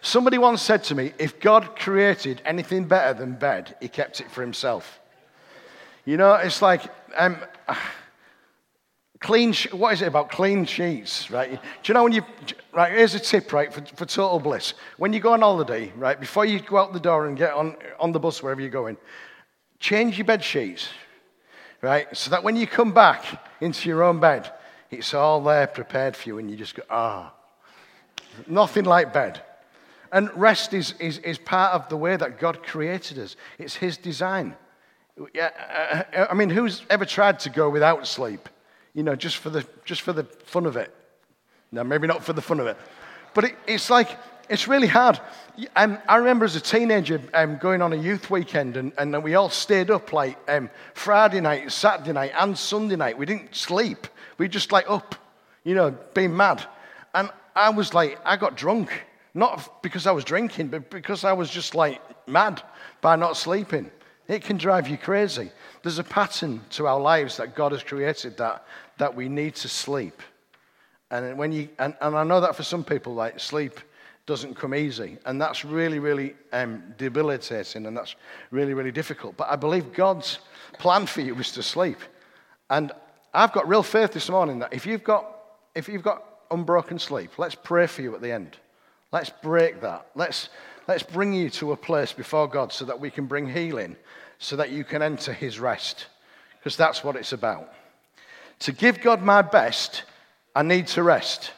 Somebody 0.00 0.38
once 0.38 0.62
said 0.62 0.84
to 0.84 0.94
me, 0.94 1.12
if 1.18 1.38
God 1.40 1.76
created 1.76 2.42
anything 2.44 2.84
better 2.84 3.18
than 3.18 3.34
bed, 3.34 3.76
he 3.80 3.88
kept 3.88 4.20
it 4.20 4.30
for 4.30 4.40
himself. 4.40 5.00
You 6.04 6.16
know, 6.16 6.34
it's 6.34 6.62
like, 6.62 6.82
um, 7.16 7.36
clean, 9.20 9.52
what 9.72 9.92
is 9.92 10.02
it 10.02 10.08
about 10.08 10.30
clean 10.30 10.64
sheets, 10.64 11.30
right? 11.30 11.50
Do 11.50 11.58
you 11.84 11.94
know 11.94 12.04
when 12.04 12.12
you, 12.12 12.22
right, 12.72 12.92
here's 12.92 13.14
a 13.14 13.20
tip, 13.20 13.52
right, 13.52 13.72
for, 13.72 13.80
for 13.96 14.06
total 14.06 14.38
bliss. 14.40 14.74
When 14.96 15.12
you 15.12 15.20
go 15.20 15.32
on 15.32 15.40
holiday, 15.40 15.92
right, 15.96 16.18
before 16.18 16.44
you 16.44 16.60
go 16.60 16.78
out 16.78 16.92
the 16.92 17.00
door 17.00 17.26
and 17.26 17.36
get 17.36 17.52
on, 17.52 17.76
on 17.98 18.12
the 18.12 18.20
bus, 18.20 18.42
wherever 18.42 18.60
you're 18.60 18.70
going, 18.70 18.96
change 19.80 20.18
your 20.18 20.24
bed 20.24 20.42
sheets, 20.44 20.88
right? 21.82 22.14
So 22.16 22.30
that 22.30 22.42
when 22.42 22.56
you 22.56 22.66
come 22.66 22.92
back 22.92 23.24
into 23.60 23.88
your 23.88 24.02
own 24.02 24.20
bed, 24.20 24.52
it's 24.90 25.14
all 25.14 25.42
there 25.42 25.66
prepared 25.66 26.16
for 26.16 26.28
you, 26.28 26.38
and 26.38 26.50
you 26.50 26.56
just 26.56 26.74
go, 26.74 26.82
ah. 26.90 27.34
Nothing 28.46 28.84
like 28.84 29.12
bed. 29.12 29.42
And 30.12 30.32
rest 30.34 30.72
is, 30.72 30.94
is, 31.00 31.18
is 31.18 31.38
part 31.38 31.74
of 31.74 31.88
the 31.88 31.96
way 31.96 32.16
that 32.16 32.38
God 32.38 32.62
created 32.62 33.18
us, 33.18 33.36
it's 33.58 33.74
His 33.74 33.96
design. 33.96 34.56
Yeah, 35.34 35.50
uh, 35.58 36.02
uh, 36.16 36.26
I 36.30 36.34
mean, 36.34 36.48
who's 36.48 36.82
ever 36.88 37.04
tried 37.04 37.40
to 37.40 37.50
go 37.50 37.68
without 37.68 38.06
sleep? 38.06 38.48
You 38.94 39.02
know, 39.02 39.14
just 39.14 39.36
for 39.36 39.50
the, 39.50 39.66
just 39.84 40.02
for 40.02 40.12
the 40.12 40.24
fun 40.24 40.66
of 40.66 40.76
it. 40.76 40.94
No, 41.70 41.84
maybe 41.84 42.06
not 42.06 42.24
for 42.24 42.32
the 42.32 42.42
fun 42.42 42.60
of 42.60 42.66
it. 42.66 42.76
But 43.34 43.44
it, 43.44 43.56
it's 43.66 43.90
like, 43.90 44.10
it's 44.48 44.66
really 44.66 44.86
hard. 44.86 45.20
Um, 45.76 45.98
I 46.08 46.16
remember 46.16 46.44
as 46.44 46.56
a 46.56 46.60
teenager 46.60 47.20
um, 47.34 47.58
going 47.58 47.82
on 47.82 47.92
a 47.92 47.96
youth 47.96 48.30
weekend, 48.30 48.76
and, 48.76 48.92
and 48.96 49.22
we 49.22 49.34
all 49.34 49.50
stayed 49.50 49.90
up 49.90 50.12
like 50.12 50.38
um, 50.48 50.70
Friday 50.94 51.40
night, 51.40 51.70
Saturday 51.70 52.12
night, 52.12 52.32
and 52.38 52.56
Sunday 52.56 52.96
night. 52.96 53.18
We 53.18 53.26
didn't 53.26 53.54
sleep. 53.54 54.06
We 54.38 54.48
just 54.48 54.72
like 54.72 54.88
up, 54.88 55.14
you 55.64 55.74
know, 55.74 55.90
being 56.14 56.34
mad. 56.36 56.64
And 57.14 57.30
I 57.54 57.70
was 57.70 57.92
like, 57.92 58.18
I 58.24 58.36
got 58.36 58.56
drunk. 58.56 58.90
Not 59.34 59.82
because 59.82 60.06
I 60.06 60.12
was 60.12 60.24
drinking, 60.24 60.68
but 60.68 60.90
because 60.90 61.24
I 61.24 61.32
was 61.32 61.50
just 61.50 61.74
like 61.74 62.00
mad 62.26 62.62
by 63.00 63.16
not 63.16 63.36
sleeping. 63.36 63.90
It 64.28 64.42
can 64.42 64.58
drive 64.58 64.88
you 64.88 64.98
crazy. 64.98 65.50
There's 65.82 65.98
a 65.98 66.04
pattern 66.04 66.60
to 66.70 66.86
our 66.86 67.00
lives 67.00 67.38
that 67.38 67.54
God 67.54 67.72
has 67.72 67.82
created 67.82 68.36
that, 68.36 68.64
that 68.98 69.16
we 69.16 69.28
need 69.28 69.54
to 69.56 69.68
sleep. 69.68 70.22
And, 71.10 71.38
when 71.38 71.50
you, 71.50 71.70
and, 71.78 71.94
and 72.02 72.14
I 72.14 72.24
know 72.24 72.40
that 72.42 72.54
for 72.54 72.62
some 72.62 72.84
people, 72.84 73.14
like 73.14 73.40
sleep 73.40 73.80
doesn't 74.26 74.54
come 74.54 74.74
easy. 74.74 75.16
And 75.24 75.40
that's 75.40 75.64
really, 75.64 75.98
really 75.98 76.34
um, 76.52 76.82
debilitating 76.98 77.86
and 77.86 77.96
that's 77.96 78.14
really, 78.50 78.74
really 78.74 78.92
difficult. 78.92 79.38
But 79.38 79.50
I 79.50 79.56
believe 79.56 79.94
God's 79.94 80.40
plan 80.74 81.06
for 81.06 81.22
you 81.22 81.34
is 81.36 81.50
to 81.52 81.62
sleep. 81.62 81.98
And 82.68 82.92
I've 83.32 83.52
got 83.52 83.66
real 83.66 83.82
faith 83.82 84.12
this 84.12 84.28
morning 84.28 84.58
that 84.58 84.74
if 84.74 84.84
you've 84.84 85.04
got, 85.04 85.36
if 85.74 85.88
you've 85.88 86.02
got 86.02 86.22
unbroken 86.50 86.98
sleep, 86.98 87.38
let's 87.38 87.54
pray 87.54 87.86
for 87.86 88.02
you 88.02 88.14
at 88.14 88.20
the 88.20 88.30
end. 88.30 88.58
Let's 89.10 89.30
break 89.30 89.80
that. 89.80 90.06
Let's, 90.14 90.50
let's 90.88 91.02
bring 91.02 91.34
you 91.34 91.50
to 91.50 91.72
a 91.72 91.76
place 91.76 92.12
before 92.12 92.48
God 92.48 92.72
so 92.72 92.86
that 92.86 92.98
we 92.98 93.10
can 93.10 93.26
bring 93.26 93.48
healing, 93.48 93.94
so 94.38 94.56
that 94.56 94.70
you 94.70 94.82
can 94.82 95.02
enter 95.02 95.32
his 95.32 95.60
rest. 95.60 96.06
Because 96.58 96.76
that's 96.76 97.04
what 97.04 97.14
it's 97.14 97.32
about. 97.32 97.72
To 98.60 98.72
give 98.72 99.00
God 99.00 99.22
my 99.22 99.42
best, 99.42 100.02
I 100.56 100.62
need 100.62 100.88
to 100.88 101.02
rest. 101.02 101.52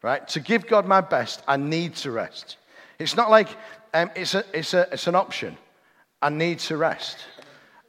Right? 0.00 0.26
To 0.28 0.40
give 0.40 0.66
God 0.66 0.86
my 0.86 1.00
best, 1.00 1.42
I 1.46 1.56
need 1.56 1.96
to 1.96 2.10
rest. 2.10 2.56
It's 2.98 3.16
not 3.16 3.30
like 3.30 3.48
um, 3.92 4.10
it's, 4.16 4.34
a, 4.34 4.44
it's, 4.54 4.72
a, 4.74 4.88
it's 4.92 5.06
an 5.06 5.14
option. 5.14 5.58
I 6.22 6.30
need 6.30 6.60
to 6.60 6.76
rest. 6.76 7.18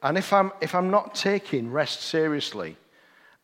And 0.02 0.18
if 0.18 0.32
I'm, 0.32 0.52
if 0.60 0.74
I'm 0.74 0.90
not 0.90 1.14
taking 1.14 1.70
rest 1.70 2.02
seriously, 2.02 2.76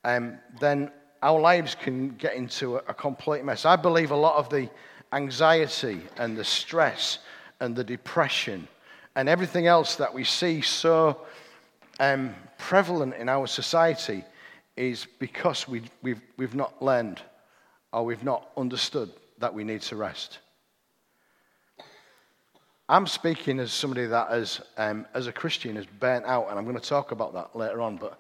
um, 0.05 0.39
then 0.61 0.91
our 1.23 1.41
lives 1.41 1.75
can 1.75 2.11
get 2.11 2.35
into 2.35 2.77
a, 2.77 2.83
a, 2.89 2.95
complete 2.95 3.45
mess. 3.45 3.65
I 3.65 3.77
believe 3.77 4.11
a 4.11 4.17
lot 4.17 4.37
of 4.37 4.49
the 4.51 4.69
anxiety 5.13 6.01
and 6.17 6.37
the 6.37 6.45
stress 6.45 7.19
and 7.61 7.75
the 7.75 7.85
depression 7.85 8.69
and 9.17 9.29
everything 9.29 9.67
else 9.67 9.97
that 9.97 10.13
we 10.13 10.25
see 10.25 10.61
so 10.61 11.21
um, 11.99 12.35
prevalent 12.59 13.15
in 13.15 13.29
our 13.29 13.47
society 13.47 14.25
is 14.77 15.07
because 15.19 15.69
we, 15.69 15.83
we've, 16.03 16.21
we've 16.37 16.55
not 16.55 16.83
learned 16.83 17.21
or 17.93 18.05
we've 18.05 18.25
not 18.25 18.51
understood 18.57 19.11
that 19.39 19.53
we 19.53 19.65
need 19.65 19.83
to 19.83 19.97
rest. 19.97 20.39
I'm 22.89 23.07
speaking 23.07 23.61
as 23.61 23.73
somebody 23.73 24.07
that, 24.07 24.31
as, 24.31 24.61
um, 24.77 25.07
as 25.15 25.27
a 25.27 25.33
Christian, 25.33 25.77
is 25.77 25.87
burnt 25.87 26.25
out, 26.27 26.49
and 26.51 26.59
I'm 26.59 26.65
going 26.65 26.79
to 26.79 26.89
talk 26.89 27.13
about 27.13 27.33
that 27.35 27.55
later 27.55 27.81
on. 27.81 27.97
But 27.97 28.19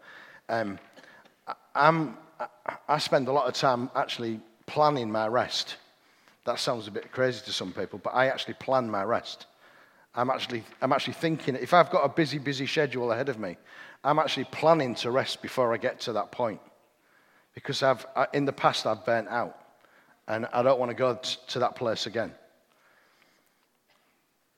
um, 0.48 0.78
I'm, 1.74 2.16
I 2.88 2.98
spend 2.98 3.26
a 3.26 3.32
lot 3.32 3.48
of 3.48 3.54
time 3.54 3.90
actually 3.96 4.40
planning 4.66 5.10
my 5.10 5.26
rest. 5.26 5.76
That 6.44 6.58
sounds 6.58 6.88
a 6.88 6.90
bit 6.90 7.12
crazy 7.12 7.42
to 7.44 7.52
some 7.52 7.72
people, 7.72 8.00
but 8.02 8.14
I 8.14 8.28
actually 8.28 8.54
plan 8.54 8.90
my 8.90 9.04
rest. 9.04 9.46
I'm 10.14 10.30
actually, 10.30 10.64
I'm 10.80 10.92
actually 10.92 11.14
thinking, 11.14 11.54
if 11.54 11.72
I've 11.72 11.90
got 11.90 12.04
a 12.04 12.08
busy, 12.08 12.38
busy 12.38 12.66
schedule 12.66 13.12
ahead 13.12 13.28
of 13.28 13.38
me, 13.38 13.56
I'm 14.02 14.18
actually 14.18 14.44
planning 14.44 14.94
to 14.96 15.10
rest 15.10 15.42
before 15.42 15.72
I 15.72 15.76
get 15.76 16.00
to 16.00 16.14
that 16.14 16.32
point. 16.32 16.60
Because 17.54 17.82
I've, 17.82 18.06
in 18.32 18.44
the 18.44 18.52
past, 18.52 18.86
I've 18.86 19.04
burnt 19.04 19.28
out. 19.28 19.56
And 20.26 20.46
I 20.52 20.62
don't 20.62 20.78
want 20.78 20.90
to 20.90 20.94
go 20.94 21.18
to 21.48 21.58
that 21.58 21.76
place 21.76 22.06
again. 22.06 22.32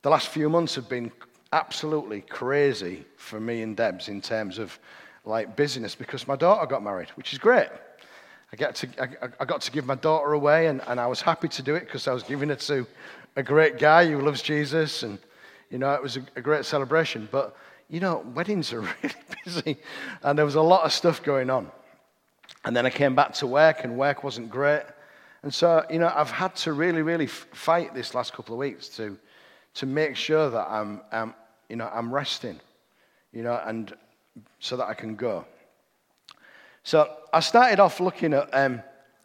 The 0.02 0.10
last 0.10 0.28
few 0.28 0.48
months 0.48 0.74
have 0.74 0.88
been 0.88 1.10
absolutely 1.52 2.22
crazy 2.22 3.04
for 3.16 3.40
me 3.40 3.62
and 3.62 3.76
Debs 3.76 4.08
in 4.08 4.20
terms 4.20 4.58
of 4.58 4.78
like 5.24 5.56
busyness 5.56 5.94
because 5.94 6.26
my 6.26 6.36
daughter 6.36 6.66
got 6.66 6.82
married, 6.82 7.08
which 7.10 7.32
is 7.32 7.38
great. 7.38 7.68
I, 8.52 8.56
get 8.56 8.75
to, 8.76 8.88
I, 9.00 9.28
I 9.40 9.44
got 9.44 9.62
to 9.62 9.71
give 9.71 9.87
my 9.87 9.94
daughter 9.94 10.32
away, 10.32 10.66
and, 10.66 10.82
and 10.87 11.00
I 11.00 11.06
was 11.06 11.21
happy 11.21 11.49
to 11.49 11.62
do 11.62 11.75
it 11.75 11.87
because 11.87 12.06
I 12.06 12.12
was 12.12 12.23
giving 12.23 12.50
it 12.50 12.61
to 12.61 12.87
a 13.37 13.42
great 13.42 13.78
guy 13.78 14.06
who 14.06 14.21
loves 14.21 14.42
Jesus, 14.42 15.02
and 15.02 15.18
you 15.71 15.78
know 15.78 15.92
it 15.94 16.02
was 16.02 16.16
a, 16.16 16.23
a 16.37 16.40
great 16.40 16.64
celebration. 16.64 17.28
But 17.30 17.56
you 17.88 18.00
know, 18.00 18.25
weddings 18.35 18.73
are 18.73 18.80
really 19.02 19.14
busy, 19.44 19.76
and 20.23 20.38
there 20.38 20.44
was 20.44 20.54
a 20.54 20.62
lot 20.62 20.85
of 20.85 20.92
stuff 20.92 21.23
going 21.23 21.50
on. 21.50 21.71
And 22.64 22.76
then 22.76 22.87
I 22.87 22.90
came 22.90 23.14
back 23.14 23.35
to 23.35 23.47
work, 23.47 23.85
and 23.85 23.97
work 23.97 24.23
wasn't 24.23 24.50
great. 24.50 24.82
And 25.42 25.52
so, 25.52 25.85
you 25.90 25.99
know, 25.99 26.12
I've 26.14 26.30
had 26.30 26.54
to 26.56 26.73
really, 26.73 27.02
really 27.02 27.26
fight 27.26 27.94
this 27.94 28.14
last 28.14 28.32
couple 28.32 28.54
of 28.54 28.61
weeks 28.61 28.88
to, 28.90 29.18
to 29.75 29.87
make 29.87 30.14
sure 30.14 30.50
that 30.50 30.66
I'm, 30.71 31.00
I'm, 31.11 31.35
you 31.68 31.76
know, 31.76 31.90
I'm 31.92 32.14
resting, 32.14 32.61
you 33.32 33.42
know, 33.42 33.61
and 33.64 33.92
so 34.61 34.76
that 34.76 34.87
I 34.87 34.94
can 34.94 35.16
go. 35.16 35.44
So 36.84 37.08
I 37.32 37.40
started 37.40 37.78
off 37.78 38.00
looking 38.00 38.34
at 38.34 38.50
um, 38.52 38.82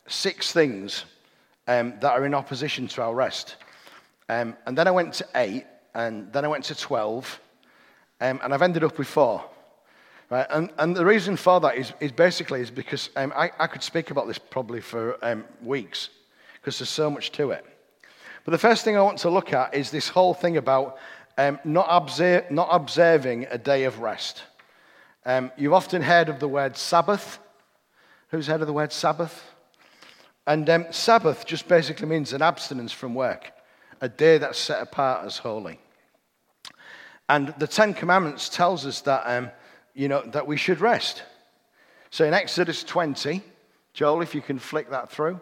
six 0.08 0.52
things 0.52 1.06
um, 1.68 1.96
that 2.02 2.12
are 2.12 2.26
in 2.26 2.36
opposition 2.36 2.88
to 2.90 3.02
our 3.02 3.16
rest. 3.16 3.56
Um, 4.30 4.56
and 4.66 4.78
then 4.78 4.88
I 4.88 4.92
went 4.92 5.14
to 5.16 5.28
eight, 5.36 5.66
and 5.96 6.32
then 6.32 6.46
I 6.46 6.50
went 6.50 6.66
to 6.66 6.76
12, 6.76 7.40
um, 8.22 8.40
and 8.44 8.54
I've 8.54 8.62
ended 8.62 8.84
up 8.84 8.98
with 9.00 9.08
four. 9.08 9.44
Right? 10.30 10.46
And, 10.52 10.70
and 10.78 10.96
the 10.96 11.06
reason 11.06 11.36
for 11.36 11.60
that 11.62 11.78
is, 11.78 11.94
is 12.00 12.12
basically 12.12 12.62
is 12.62 12.70
because 12.70 13.10
um, 13.16 13.34
I, 13.36 13.50
I 13.58 13.66
could 13.66 13.82
speak 13.82 14.12
about 14.12 14.28
this 14.28 14.38
probably 14.38 14.82
for 14.82 15.18
um, 15.26 15.46
weeks 15.64 16.10
because 16.56 16.78
there's 16.78 16.90
so 16.90 17.10
much 17.10 17.32
to 17.34 17.52
it. 17.52 17.66
But 18.46 18.52
the 18.52 18.58
first 18.58 18.84
thing 18.84 18.98
I 18.98 19.02
want 19.02 19.20
to 19.20 19.30
look 19.30 19.52
at 19.52 19.74
is 19.74 19.90
this 19.90 20.10
whole 20.10 20.34
thing 20.34 20.58
about 20.58 20.98
not, 21.64 21.88
observe, 21.90 22.52
not 22.52 22.68
observing 22.72 23.48
a 23.50 23.58
day 23.58 23.86
of 23.86 24.00
rest. 24.00 24.44
You've 25.58 25.74
often 25.74 26.02
heard 26.02 26.30
of 26.30 26.40
the 26.40 26.48
word 26.48 26.78
Sabbath. 26.78 27.40
Who's 28.30 28.48
heard 28.48 28.62
of 28.62 28.68
the 28.68 28.74
word 28.74 28.92
Sabbath? 28.92 29.44
And 30.46 30.70
um, 30.70 30.86
Sabbath 30.92 31.46
just 31.46 31.68
basically 31.68 32.08
means 32.08 32.34
an 32.34 32.42
abstinence 32.42 32.92
from 32.92 33.16
work, 33.16 33.52
a 34.02 34.10
day 34.10 34.38
that's 34.38 34.58
set 34.58 34.82
apart 34.82 35.26
as 35.26 35.38
holy. 35.38 35.80
And 37.30 37.54
the 37.58 37.68
Ten 37.68 37.94
Commandments 37.94 38.50
tells 38.50 38.86
us 38.86 39.02
that 39.02 39.24
um, 39.26 39.52
you 39.98 40.08
know, 40.08 40.22
that 40.28 40.46
we 40.46 40.58
should 40.58 40.80
rest. 40.80 41.24
So 42.12 42.24
in 42.24 42.34
Exodus 42.34 42.84
20, 42.84 43.42
Joel, 43.94 44.22
if 44.22 44.36
you 44.36 44.42
can 44.42 44.60
flick 44.60 44.92
that 44.92 45.12
through. 45.12 45.40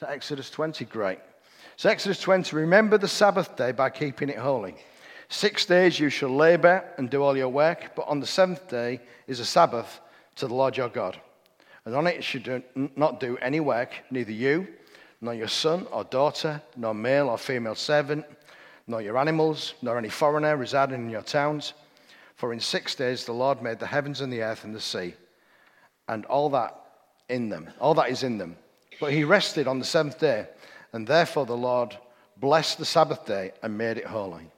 So 0.00 0.06
Exodus 0.06 0.50
20, 0.50 0.84
great. 0.86 1.20
So 1.76 1.88
Exodus 1.88 2.20
20, 2.20 2.56
remember 2.56 2.98
the 2.98 3.08
Sabbath 3.08 3.56
day 3.56 3.70
by 3.70 3.88
keeping 3.88 4.28
it 4.28 4.36
holy. 4.36 4.74
Six 5.28 5.64
days 5.64 6.00
you 6.00 6.10
shall 6.10 6.34
labor 6.34 6.84
and 6.98 7.08
do 7.08 7.22
all 7.22 7.36
your 7.36 7.48
work, 7.48 7.92
but 7.94 8.08
on 8.08 8.18
the 8.18 8.26
seventh 8.26 8.68
day 8.68 9.00
is 9.28 9.38
a 9.38 9.44
Sabbath 9.44 10.00
to 10.36 10.48
the 10.48 10.54
Lord 10.54 10.76
your 10.76 10.88
God. 10.88 11.20
And 11.84 11.94
on 11.94 12.06
it 12.06 12.16
you 12.16 12.22
should 12.22 12.62
not 12.96 13.20
do 13.20 13.36
any 13.38 13.60
work, 13.60 13.94
neither 14.10 14.32
you, 14.32 14.68
nor 15.20 15.34
your 15.34 15.48
son 15.48 15.86
or 15.90 16.04
daughter, 16.04 16.62
nor 16.76 16.94
male 16.94 17.28
or 17.28 17.38
female 17.38 17.74
servant, 17.74 18.24
nor 18.86 19.00
your 19.00 19.18
animals, 19.18 19.74
nor 19.82 19.98
any 19.98 20.08
foreigner 20.08 20.56
residing 20.56 21.04
in 21.04 21.10
your 21.10 21.22
towns 21.22 21.74
for 22.40 22.54
in 22.54 22.60
six 22.60 22.94
days 22.94 23.26
the 23.26 23.32
Lord 23.32 23.60
made 23.60 23.78
the 23.78 23.86
heavens 23.86 24.22
and 24.22 24.32
the 24.32 24.42
earth 24.42 24.64
and 24.64 24.74
the 24.74 24.80
sea, 24.80 25.12
and 26.08 26.24
all 26.24 26.48
that 26.48 26.74
in 27.28 27.50
them, 27.50 27.68
all 27.78 27.92
that 27.94 28.08
is 28.08 28.22
in 28.22 28.38
them. 28.38 28.56
But 28.98 29.12
he 29.12 29.24
rested 29.24 29.68
on 29.68 29.78
the 29.78 29.84
seventh 29.84 30.18
day, 30.18 30.46
and 30.94 31.06
therefore 31.06 31.44
the 31.44 31.56
Lord 31.56 31.94
blessed 32.38 32.78
the 32.78 32.86
Sabbath 32.86 33.26
day 33.26 33.52
and 33.62 33.76
made 33.76 33.98
it 33.98 34.06
holy. 34.06 34.50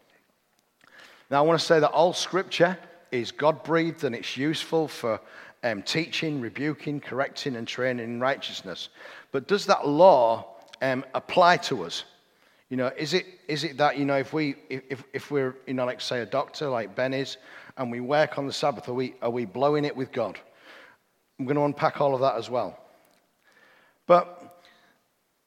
Now 1.28 1.38
I 1.38 1.46
want 1.46 1.58
to 1.58 1.66
say 1.66 1.80
that 1.80 1.90
all 1.90 2.12
scripture 2.12 2.78
is 3.10 3.32
God 3.32 3.64
breathed 3.64 4.04
and 4.04 4.14
it's 4.14 4.36
useful 4.36 4.86
for 4.86 5.20
um, 5.62 5.82
teaching, 5.82 6.40
rebuking, 6.40 7.00
correcting, 7.00 7.56
and 7.56 7.66
training 7.66 8.04
in 8.04 8.20
righteousness. 8.20 8.88
But 9.30 9.48
does 9.48 9.66
that 9.66 9.86
law 9.86 10.56
um, 10.80 11.04
apply 11.14 11.58
to 11.58 11.84
us? 11.84 12.04
You 12.68 12.76
know, 12.76 12.90
is 12.96 13.14
it, 13.14 13.26
is 13.48 13.64
it 13.64 13.76
that, 13.76 13.98
you 13.98 14.04
know, 14.04 14.16
if, 14.16 14.32
we, 14.32 14.56
if, 14.70 15.04
if 15.12 15.30
we're, 15.30 15.56
you 15.66 15.74
know, 15.74 15.84
like 15.84 16.00
say 16.00 16.20
a 16.20 16.26
doctor 16.26 16.68
like 16.68 16.96
Ben 16.96 17.12
is, 17.12 17.36
and 17.76 17.90
we 17.90 18.00
work 18.00 18.38
on 18.38 18.46
the 18.46 18.52
Sabbath, 18.52 18.88
are 18.88 18.94
we, 18.94 19.14
are 19.22 19.30
we 19.30 19.44
blowing 19.44 19.84
it 19.84 19.94
with 19.94 20.10
God? 20.10 20.38
I'm 21.38 21.44
going 21.44 21.56
to 21.56 21.64
unpack 21.64 22.00
all 22.00 22.14
of 22.14 22.20
that 22.20 22.36
as 22.36 22.48
well. 22.48 22.78
But 24.06 24.64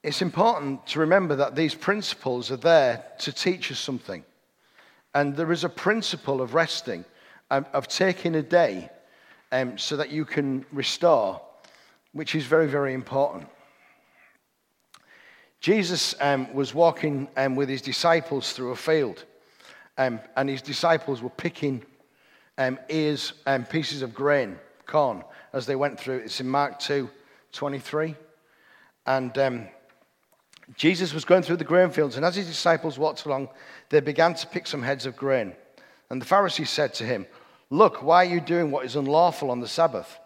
it's 0.02 0.22
important 0.22 0.86
to 0.88 1.00
remember 1.00 1.36
that 1.36 1.56
these 1.56 1.74
principles 1.74 2.50
are 2.50 2.56
there 2.56 3.04
to 3.18 3.32
teach 3.32 3.72
us 3.72 3.78
something. 3.78 4.24
And 5.14 5.34
there 5.34 5.50
is 5.50 5.64
a 5.64 5.68
principle 5.68 6.40
of 6.40 6.54
resting, 6.54 7.04
of, 7.50 7.66
of 7.72 7.88
taking 7.88 8.34
a 8.34 8.42
day 8.42 8.90
um, 9.52 9.78
so 9.78 9.96
that 9.96 10.10
you 10.10 10.24
can 10.24 10.64
restore, 10.72 11.40
which 12.12 12.34
is 12.34 12.44
very, 12.44 12.66
very 12.66 12.94
important. 12.94 13.48
Jesus 15.60 16.14
um, 16.20 16.52
was 16.54 16.74
walking 16.74 17.28
um, 17.36 17.56
with 17.56 17.68
his 17.68 17.82
disciples 17.82 18.52
through 18.52 18.72
a 18.72 18.76
field, 18.76 19.24
um, 19.98 20.20
and 20.36 20.48
his 20.48 20.62
disciples 20.62 21.22
were 21.22 21.30
picking 21.30 21.84
um, 22.58 22.78
ears 22.88 23.32
and 23.46 23.64
um, 23.64 23.68
pieces 23.68 24.02
of 24.02 24.14
grain, 24.14 24.58
corn, 24.86 25.24
as 25.52 25.66
they 25.66 25.76
went 25.76 25.98
through. 25.98 26.18
It's 26.18 26.40
in 26.40 26.48
Mark 26.48 26.78
2 26.78 27.10
23. 27.52 28.14
And 29.06 29.38
um, 29.38 29.66
Jesus 30.76 31.14
was 31.14 31.24
going 31.24 31.42
through 31.42 31.56
the 31.56 31.64
grain 31.64 31.90
fields, 31.90 32.16
and 32.16 32.24
as 32.24 32.36
his 32.36 32.46
disciples 32.46 32.98
walked 32.98 33.24
along, 33.24 33.48
they 33.88 34.00
began 34.00 34.34
to 34.34 34.46
pick 34.46 34.66
some 34.66 34.82
heads 34.82 35.06
of 35.06 35.16
grain. 35.16 35.54
And 36.10 36.20
the 36.20 36.26
Pharisees 36.26 36.70
said 36.70 36.92
to 36.94 37.04
him, 37.04 37.26
Look, 37.70 38.02
why 38.02 38.24
are 38.24 38.28
you 38.28 38.40
doing 38.40 38.70
what 38.70 38.84
is 38.84 38.96
unlawful 38.96 39.50
on 39.50 39.60
the 39.60 39.68
Sabbath? 39.68 40.18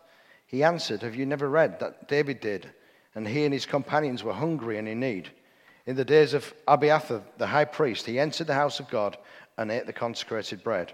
He 0.46 0.62
answered, 0.62 1.02
Have 1.02 1.14
you 1.14 1.26
never 1.26 1.48
read 1.48 1.80
that 1.80 2.08
David 2.08 2.40
did, 2.40 2.70
and 3.14 3.26
he 3.26 3.44
and 3.44 3.54
his 3.54 3.66
companions 3.66 4.22
were 4.22 4.32
hungry 4.32 4.78
and 4.78 4.88
in 4.88 5.00
need? 5.00 5.30
In 5.86 5.96
the 5.96 6.04
days 6.04 6.34
of 6.34 6.52
Abiathar, 6.68 7.22
the 7.38 7.46
high 7.46 7.64
priest, 7.64 8.06
he 8.06 8.18
entered 8.18 8.46
the 8.46 8.54
house 8.54 8.80
of 8.80 8.90
God 8.90 9.16
and 9.56 9.70
ate 9.70 9.86
the 9.86 9.92
consecrated 9.92 10.62
bread 10.62 10.92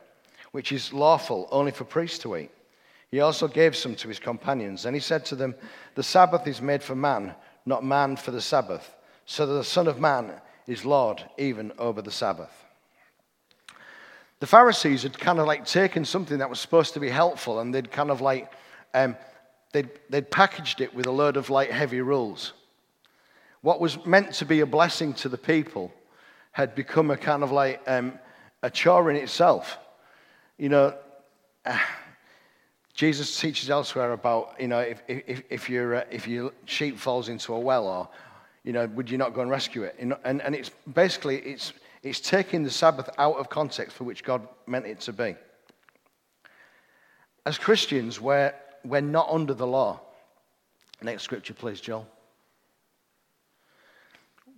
which 0.56 0.72
is 0.72 0.90
lawful 0.90 1.46
only 1.52 1.70
for 1.70 1.84
priests 1.84 2.18
to 2.18 2.34
eat. 2.34 2.50
He 3.10 3.20
also 3.20 3.46
gave 3.46 3.76
some 3.76 3.94
to 3.96 4.08
his 4.08 4.18
companions. 4.18 4.86
And 4.86 4.96
he 4.96 5.00
said 5.00 5.22
to 5.26 5.36
them, 5.36 5.54
The 5.96 6.02
Sabbath 6.02 6.46
is 6.46 6.62
made 6.62 6.82
for 6.82 6.94
man, 6.94 7.34
not 7.66 7.84
man 7.84 8.16
for 8.16 8.30
the 8.30 8.40
Sabbath. 8.40 8.94
So 9.26 9.44
that 9.44 9.52
the 9.52 9.62
Son 9.62 9.86
of 9.86 10.00
Man 10.00 10.32
is 10.66 10.86
Lord 10.86 11.22
even 11.36 11.72
over 11.78 12.00
the 12.00 12.10
Sabbath. 12.10 12.64
The 14.40 14.46
Pharisees 14.46 15.02
had 15.02 15.18
kind 15.18 15.38
of 15.38 15.46
like 15.46 15.64
taken 15.64 16.04
something 16.04 16.38
that 16.38 16.50
was 16.50 16.60
supposed 16.60 16.94
to 16.94 17.00
be 17.00 17.08
helpful 17.08 17.60
and 17.60 17.74
they'd 17.74 17.90
kind 17.90 18.10
of 18.10 18.20
like, 18.20 18.52
um, 18.92 19.16
they'd, 19.72 19.88
they'd 20.10 20.30
packaged 20.30 20.80
it 20.80 20.94
with 20.94 21.06
a 21.06 21.10
load 21.10 21.36
of 21.36 21.48
like 21.48 21.70
heavy 21.70 22.00
rules. 22.00 22.52
What 23.62 23.80
was 23.80 24.04
meant 24.04 24.34
to 24.34 24.44
be 24.44 24.60
a 24.60 24.66
blessing 24.66 25.14
to 25.14 25.28
the 25.28 25.38
people 25.38 25.92
had 26.52 26.74
become 26.74 27.10
a 27.10 27.16
kind 27.16 27.42
of 27.42 27.50
like 27.50 27.82
um, 27.86 28.18
a 28.62 28.70
chore 28.70 29.10
in 29.10 29.16
itself. 29.16 29.78
You 30.58 30.68
know, 30.68 30.94
Jesus 32.94 33.38
teaches 33.38 33.68
elsewhere 33.68 34.12
about, 34.12 34.54
you 34.58 34.68
know, 34.68 34.80
if, 34.80 35.02
if, 35.08 35.42
if, 35.50 35.70
your, 35.70 35.96
uh, 35.96 36.04
if 36.10 36.26
your 36.26 36.52
sheep 36.64 36.98
falls 36.98 37.28
into 37.28 37.54
a 37.54 37.60
well 37.60 37.86
or, 37.86 38.08
you 38.64 38.72
know, 38.72 38.86
would 38.86 39.10
you 39.10 39.18
not 39.18 39.34
go 39.34 39.42
and 39.42 39.50
rescue 39.50 39.82
it? 39.82 39.96
You 39.98 40.06
know, 40.06 40.18
and, 40.24 40.40
and 40.42 40.54
it's 40.54 40.70
basically, 40.92 41.38
it's, 41.38 41.72
it's 42.06 42.20
taking 42.20 42.62
the 42.62 42.70
Sabbath 42.70 43.10
out 43.18 43.36
of 43.36 43.48
context 43.48 43.96
for 43.96 44.04
which 44.04 44.22
God 44.22 44.46
meant 44.66 44.86
it 44.86 45.00
to 45.00 45.12
be. 45.12 45.34
As 47.44 47.58
Christians, 47.58 48.20
we're, 48.20 48.54
we're 48.84 49.00
not 49.00 49.28
under 49.28 49.54
the 49.54 49.66
law. 49.66 50.00
Next 51.02 51.24
scripture, 51.24 51.52
please, 51.52 51.80
Joel. 51.80 52.06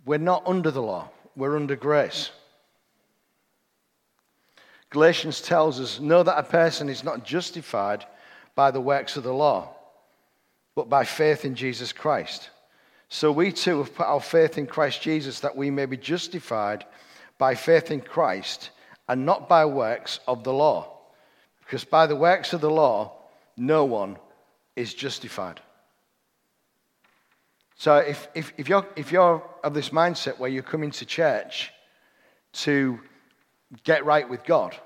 We're 0.05 0.19
not 0.19 0.43
under 0.47 0.71
the 0.71 0.83
law, 0.83 1.09
we're 1.37 1.57
under 1.57 1.75
grace. 1.75 2.31
Galatians 4.91 5.41
tells 5.41 5.81
us 5.81 6.01
know 6.01 6.23
that 6.23 6.39
a 6.39 6.43
person 6.43 6.89
is 6.91 7.03
not 7.03 7.25
justified 7.25 8.05
by 8.55 8.71
the 8.71 8.81
works 8.81 9.17
of 9.17 9.23
the 9.23 9.33
law, 9.33 9.71
but 10.75 10.91
by 10.91 11.05
faith 11.05 11.47
in 11.47 11.55
Jesus 11.55 11.93
Christ. 11.93 12.51
So 13.09 13.33
we 13.33 13.53
too 13.53 13.79
have 13.79 13.95
put 13.95 14.07
our 14.07 14.21
faith 14.21 14.59
in 14.59 14.67
Christ 14.67 15.01
Jesus 15.01 15.41
that 15.41 15.57
we 15.57 15.71
may 15.71 15.87
be 15.87 15.97
justified 15.97 16.85
by 17.39 17.55
faith 17.55 17.91
in 17.91 18.01
Christ 18.01 18.71
and 19.09 19.25
not 19.25 19.49
by 19.49 19.65
works 19.65 20.21
of 20.27 20.45
the 20.45 20.53
law. 20.53 20.93
Because 21.61 21.85
by 21.85 22.07
the 22.07 22.17
works 22.17 22.53
of 22.53 22.61
the 22.61 22.71
law, 22.71 23.13
no 23.57 23.85
one 23.85 24.19
is 24.77 24.93
justified. 24.95 25.61
So 27.77 27.97
if, 27.97 28.29
if, 28.35 28.53
if, 28.57 28.69
you're, 28.69 28.87
if 28.97 29.13
you're 29.13 29.43
of 29.63 29.73
this 29.73 29.91
mindset 29.91 30.39
where 30.39 30.51
you're 30.51 30.63
coming 30.63 30.91
to 30.93 31.07
church 31.07 31.73
to 32.53 32.99
get 33.85 34.05
right 34.05 34.29
with 34.29 34.45
God, 34.45 34.77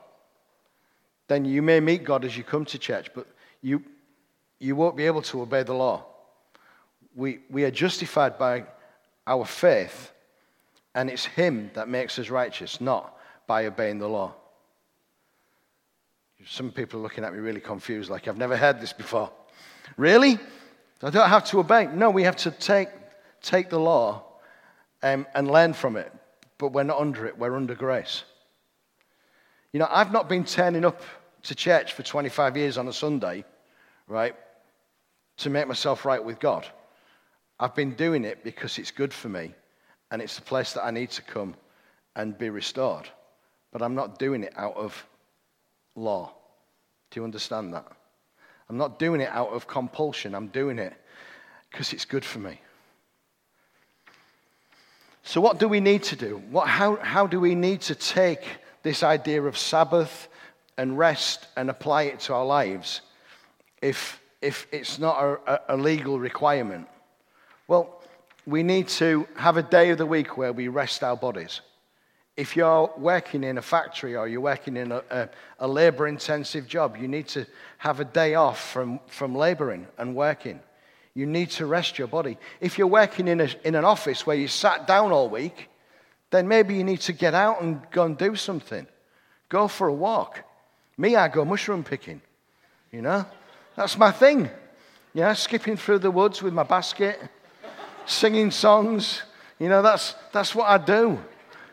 then 1.28 1.44
you 1.44 1.62
may 1.62 1.80
meet 1.80 2.04
God 2.04 2.24
as 2.24 2.36
you 2.36 2.44
come 2.44 2.66
to 2.66 2.78
church, 2.78 3.10
but 3.14 3.26
you, 3.62 3.82
you 4.58 4.76
won't 4.76 4.96
be 4.96 5.06
able 5.06 5.22
to 5.22 5.40
obey 5.40 5.62
the 5.62 5.72
law. 5.72 6.04
We, 7.14 7.40
we 7.48 7.64
are 7.64 7.70
justified 7.70 8.38
by 8.38 8.64
our 9.26 9.46
faith, 9.46 10.12
and 10.94 11.08
it's 11.08 11.24
Him 11.24 11.70
that 11.74 11.88
makes 11.88 12.18
us 12.18 12.30
righteous, 12.30 12.80
not 12.80 13.16
by 13.46 13.66
obeying 13.66 13.98
the 13.98 14.08
law. 14.08 14.34
Some 16.46 16.70
people 16.70 17.00
are 17.00 17.02
looking 17.02 17.24
at 17.24 17.32
me 17.32 17.38
really 17.38 17.60
confused, 17.60 18.10
like 18.10 18.28
I've 18.28 18.38
never 18.38 18.56
heard 18.56 18.80
this 18.80 18.92
before. 18.92 19.30
Really? 19.96 20.38
I 21.02 21.10
don't 21.10 21.28
have 21.28 21.44
to 21.46 21.60
obey. 21.60 21.86
No, 21.86 22.10
we 22.10 22.24
have 22.24 22.36
to 22.36 22.50
take, 22.50 22.88
take 23.40 23.70
the 23.70 23.78
law 23.78 24.24
um, 25.02 25.26
and 25.34 25.50
learn 25.50 25.72
from 25.72 25.96
it, 25.96 26.12
but 26.58 26.72
we're 26.72 26.82
not 26.82 26.98
under 27.00 27.26
it, 27.26 27.38
we're 27.38 27.56
under 27.56 27.74
grace. 27.74 28.24
You 29.72 29.80
know, 29.80 29.88
I've 29.90 30.12
not 30.12 30.28
been 30.28 30.44
turning 30.44 30.84
up 30.84 31.02
to 31.44 31.54
church 31.54 31.94
for 31.94 32.02
25 32.02 32.56
years 32.56 32.78
on 32.78 32.86
a 32.88 32.92
Sunday, 32.92 33.44
right, 34.06 34.34
to 35.38 35.50
make 35.50 35.66
myself 35.66 36.04
right 36.04 36.22
with 36.22 36.38
God. 36.38 36.66
I've 37.58 37.74
been 37.74 37.94
doing 37.94 38.24
it 38.24 38.44
because 38.44 38.78
it's 38.78 38.90
good 38.90 39.14
for 39.14 39.28
me 39.28 39.54
and 40.12 40.20
it's 40.20 40.36
the 40.36 40.42
place 40.42 40.74
that 40.74 40.84
I 40.84 40.90
need 40.90 41.10
to 41.12 41.22
come 41.22 41.54
and 42.14 42.36
be 42.36 42.50
restored. 42.50 43.08
But 43.72 43.80
I'm 43.80 43.94
not 43.94 44.18
doing 44.18 44.44
it 44.44 44.52
out 44.56 44.76
of 44.76 45.06
law. 45.96 46.34
Do 47.10 47.20
you 47.20 47.24
understand 47.24 47.72
that? 47.72 47.86
I'm 48.68 48.76
not 48.76 48.98
doing 48.98 49.22
it 49.22 49.30
out 49.30 49.48
of 49.48 49.66
compulsion. 49.66 50.34
I'm 50.34 50.48
doing 50.48 50.78
it 50.78 50.92
because 51.70 51.94
it's 51.94 52.04
good 52.04 52.26
for 52.26 52.40
me. 52.40 52.60
So, 55.22 55.40
what 55.40 55.58
do 55.58 55.66
we 55.66 55.80
need 55.80 56.02
to 56.04 56.16
do? 56.16 56.42
What, 56.50 56.68
how, 56.68 56.96
how 56.96 57.26
do 57.26 57.40
we 57.40 57.54
need 57.54 57.80
to 57.82 57.94
take 57.94 58.44
this 58.82 59.02
idea 59.02 59.42
of 59.42 59.56
Sabbath 59.56 60.28
and 60.76 60.98
rest 60.98 61.46
and 61.56 61.70
apply 61.70 62.02
it 62.02 62.20
to 62.20 62.34
our 62.34 62.44
lives 62.44 63.00
if, 63.80 64.20
if 64.42 64.66
it's 64.72 64.98
not 64.98 65.40
a, 65.46 65.74
a 65.74 65.76
legal 65.76 66.18
requirement? 66.18 66.86
Well, 67.66 68.01
we 68.46 68.62
need 68.62 68.88
to 68.88 69.26
have 69.36 69.56
a 69.56 69.62
day 69.62 69.90
of 69.90 69.98
the 69.98 70.06
week 70.06 70.36
where 70.36 70.52
we 70.52 70.68
rest 70.68 71.02
our 71.02 71.16
bodies. 71.16 71.60
If 72.36 72.56
you're 72.56 72.90
working 72.96 73.44
in 73.44 73.58
a 73.58 73.62
factory 73.62 74.16
or 74.16 74.26
you're 74.26 74.40
working 74.40 74.76
in 74.76 74.90
a, 74.90 75.02
a, 75.10 75.28
a 75.60 75.68
labor 75.68 76.08
intensive 76.08 76.66
job, 76.66 76.96
you 76.96 77.06
need 77.06 77.28
to 77.28 77.46
have 77.78 78.00
a 78.00 78.04
day 78.04 78.34
off 78.34 78.72
from, 78.72 79.00
from 79.06 79.34
laboring 79.34 79.86
and 79.98 80.16
working. 80.16 80.60
You 81.14 81.26
need 81.26 81.50
to 81.50 81.66
rest 81.66 81.98
your 81.98 82.08
body. 82.08 82.38
If 82.60 82.78
you're 82.78 82.86
working 82.86 83.28
in, 83.28 83.42
a, 83.42 83.48
in 83.64 83.74
an 83.74 83.84
office 83.84 84.26
where 84.26 84.36
you 84.36 84.48
sat 84.48 84.86
down 84.86 85.12
all 85.12 85.28
week, 85.28 85.68
then 86.30 86.48
maybe 86.48 86.74
you 86.74 86.84
need 86.84 87.02
to 87.02 87.12
get 87.12 87.34
out 87.34 87.60
and 87.60 87.82
go 87.90 88.04
and 88.04 88.16
do 88.16 88.34
something. 88.34 88.86
Go 89.50 89.68
for 89.68 89.88
a 89.88 89.92
walk. 89.92 90.40
Me, 90.96 91.14
I 91.14 91.28
go 91.28 91.44
mushroom 91.44 91.84
picking. 91.84 92.22
You 92.90 93.02
know, 93.02 93.26
that's 93.76 93.98
my 93.98 94.10
thing. 94.10 94.48
Yeah, 95.12 95.34
skipping 95.34 95.76
through 95.76 95.98
the 95.98 96.10
woods 96.10 96.42
with 96.42 96.54
my 96.54 96.62
basket, 96.62 97.20
singing 98.06 98.50
songs. 98.50 99.22
You 99.58 99.68
know, 99.68 99.82
that's, 99.82 100.14
that's 100.32 100.54
what 100.54 100.68
I 100.68 100.78
do. 100.78 101.18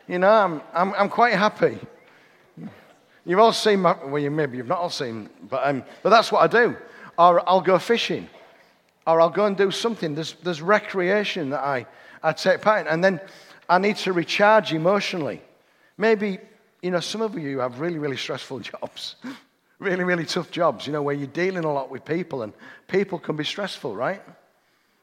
You 0.08 0.20
know, 0.20 0.30
I'm, 0.30 0.62
I'm, 0.74 0.94
I'm 0.94 1.10
quite 1.10 1.34
happy. 1.34 1.78
You've 3.26 3.40
all 3.40 3.54
seen 3.54 3.82
my, 3.82 3.96
well, 4.06 4.18
you, 4.18 4.32
maybe 4.32 4.58
you've 4.58 4.68
not 4.68 4.80
all 4.80 4.90
seen, 4.90 5.30
but, 5.50 5.68
um, 5.68 5.84
but 6.02 6.10
that's 6.10 6.32
what 6.32 6.42
I 6.42 6.48
do. 6.48 6.76
Or 7.18 7.48
I'll 7.48 7.62
go 7.62 7.78
fishing, 7.78 8.28
or 9.06 9.22
I'll 9.22 9.30
go 9.30 9.46
and 9.46 9.56
do 9.56 9.70
something. 9.72 10.16
There's, 10.16 10.34
there's 10.44 10.62
recreation 10.62 11.52
that 11.52 11.60
I, 11.60 11.86
I 12.24 12.34
take 12.34 12.62
part 12.62 12.82
in. 12.82 12.88
And 12.88 13.04
then 13.04 13.22
I 13.68 13.78
need 13.78 13.98
to 13.98 14.14
recharge 14.14 14.74
emotionally. 14.74 15.42
Maybe, 15.98 16.40
you 16.82 16.92
know, 16.92 17.02
some 17.02 17.22
of 17.22 17.38
you 17.38 17.60
have 17.60 17.80
really, 17.80 18.00
really 18.00 18.18
stressful 18.18 18.60
jobs, 18.72 19.16
really, 19.78 20.04
really 20.04 20.26
tough 20.26 20.50
jobs, 20.50 20.88
you 20.88 20.94
know, 20.94 21.04
where 21.04 21.16
you're 21.16 21.28
dealing 21.28 21.66
a 21.66 21.72
lot 21.72 21.92
with 21.92 22.06
people, 22.06 22.42
and 22.42 22.54
people 22.88 23.20
can 23.20 23.36
be 23.36 23.44
stressful, 23.44 23.96
right? 23.96 24.24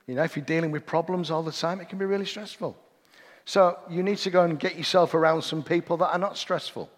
You 0.06 0.14
know, 0.14 0.22
if 0.22 0.36
you're 0.36 0.44
dealing 0.44 0.70
with 0.70 0.86
problems 0.86 1.30
all 1.30 1.42
the 1.42 1.52
time, 1.52 1.80
it 1.80 1.88
can 1.88 1.98
be 1.98 2.04
really 2.04 2.26
stressful. 2.26 2.76
So 3.44 3.78
you 3.88 4.02
need 4.02 4.18
to 4.18 4.30
go 4.30 4.44
and 4.44 4.58
get 4.58 4.76
yourself 4.76 5.14
around 5.14 5.42
some 5.42 5.62
people 5.62 5.96
that 5.98 6.12
are 6.12 6.18
not 6.18 6.36
stressful. 6.36 6.90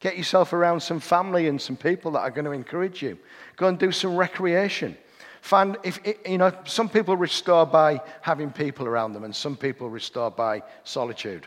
Get 0.00 0.16
yourself 0.16 0.52
around 0.52 0.80
some 0.80 1.00
family 1.00 1.48
and 1.48 1.60
some 1.60 1.76
people 1.76 2.12
that 2.12 2.20
are 2.20 2.30
going 2.30 2.44
to 2.44 2.52
encourage 2.52 3.02
you. 3.02 3.18
Go 3.56 3.68
and 3.68 3.78
do 3.78 3.90
some 3.90 4.16
recreation. 4.16 4.96
Find 5.40 5.76
if 5.82 6.00
you 6.26 6.38
know 6.38 6.52
some 6.64 6.88
people 6.88 7.16
restore 7.16 7.66
by 7.66 8.00
having 8.22 8.50
people 8.50 8.86
around 8.86 9.12
them, 9.12 9.24
and 9.24 9.36
some 9.36 9.56
people 9.56 9.90
restore 9.90 10.30
by 10.30 10.62
solitude. 10.84 11.46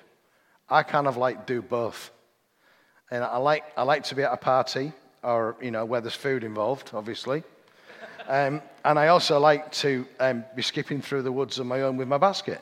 I 0.69 0.83
kind 0.83 1.07
of 1.07 1.17
like 1.17 1.47
do 1.47 1.61
both. 1.61 2.11
And 3.09 3.23
I 3.23 3.37
like 3.37 3.63
I 3.75 3.83
like 3.83 4.03
to 4.05 4.15
be 4.15 4.23
at 4.23 4.31
a 4.31 4.37
party 4.37 4.91
or 5.23 5.55
you 5.61 5.71
know 5.71 5.83
where 5.85 6.01
there's 6.01 6.13
food 6.13 6.43
involved, 6.43 6.91
obviously. 6.93 7.43
Um, 8.27 8.61
and 8.83 8.99
I 8.99 9.07
also 9.07 9.39
like 9.39 9.71
to 9.73 10.05
um, 10.19 10.43
be 10.55 10.61
skipping 10.61 11.01
through 11.01 11.21
the 11.21 11.31
woods 11.31 11.59
on 11.59 11.67
my 11.67 11.81
own 11.81 11.97
with 11.97 12.07
my 12.07 12.17
basket. 12.17 12.61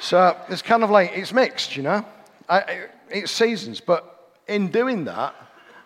So 0.00 0.36
it's 0.48 0.62
kind 0.62 0.82
of 0.82 0.90
like, 0.90 1.12
it's 1.14 1.32
mixed, 1.32 1.76
you 1.76 1.84
know? 1.84 2.04
I, 2.48 2.86
it's 3.08 3.30
seasons. 3.30 3.80
But 3.80 4.32
in 4.48 4.68
doing 4.68 5.04
that, 5.04 5.34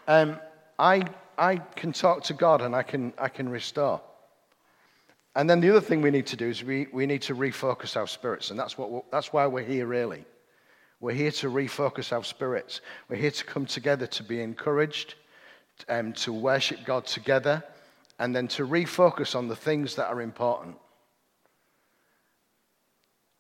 um, 0.09 0.41
I, 0.79 1.03
I 1.37 1.57
can 1.77 1.93
talk 1.93 2.25
to 2.25 2.35
God 2.35 2.63
and 2.63 2.75
I 2.75 2.83
can, 2.83 3.13
I 3.19 3.29
can 3.29 3.49
restore. 3.49 4.01
And 5.35 5.51
then 5.51 5.61
the 5.61 5.69
other 5.69 5.83
thing 5.83 6.01
we 6.01 6.11
need 6.11 6.27
to 6.29 6.37
do 6.37 6.49
is 6.49 6.65
we, 6.65 6.87
we 6.95 7.05
need 7.05 7.21
to 7.23 7.35
refocus 7.35 7.95
our 7.95 8.07
spirits. 8.07 8.51
And 8.51 8.59
that's, 8.59 8.79
what 8.79 9.05
that's 9.11 9.35
why 9.35 9.47
we're 9.47 9.65
here, 9.65 9.87
really. 9.87 10.25
We're 10.99 11.13
here 11.13 11.31
to 11.33 11.51
refocus 11.51 12.11
our 12.11 12.25
spirits. 12.25 12.81
We're 13.11 13.17
here 13.17 13.31
to 13.31 13.45
come 13.45 13.67
together 13.67 14.07
to 14.07 14.23
be 14.23 14.41
encouraged, 14.41 15.15
um, 15.91 16.15
to 16.15 16.33
worship 16.33 16.87
God 16.87 17.05
together, 17.05 17.63
and 18.19 18.35
then 18.35 18.49
to 18.49 18.67
refocus 18.67 19.35
on 19.35 19.49
the 19.49 19.57
things 19.57 19.97
that 19.97 20.09
are 20.09 20.23
important 20.23 20.77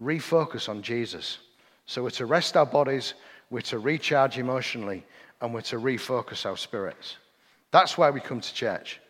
refocus 0.02 0.68
on 0.68 0.82
Jesus. 0.82 1.38
So 1.86 2.02
we're 2.02 2.10
to 2.10 2.26
rest 2.26 2.56
our 2.56 2.66
bodies, 2.66 3.14
we're 3.50 3.60
to 3.62 3.78
recharge 3.78 4.38
emotionally, 4.38 5.04
and 5.40 5.54
we're 5.54 5.60
to 5.62 5.76
refocus 5.76 6.46
our 6.46 6.56
spirits. 6.56 7.16
That's 7.70 7.96
why 7.96 8.10
we 8.10 8.20
come 8.20 8.40
to 8.40 8.54
church. 8.54 9.00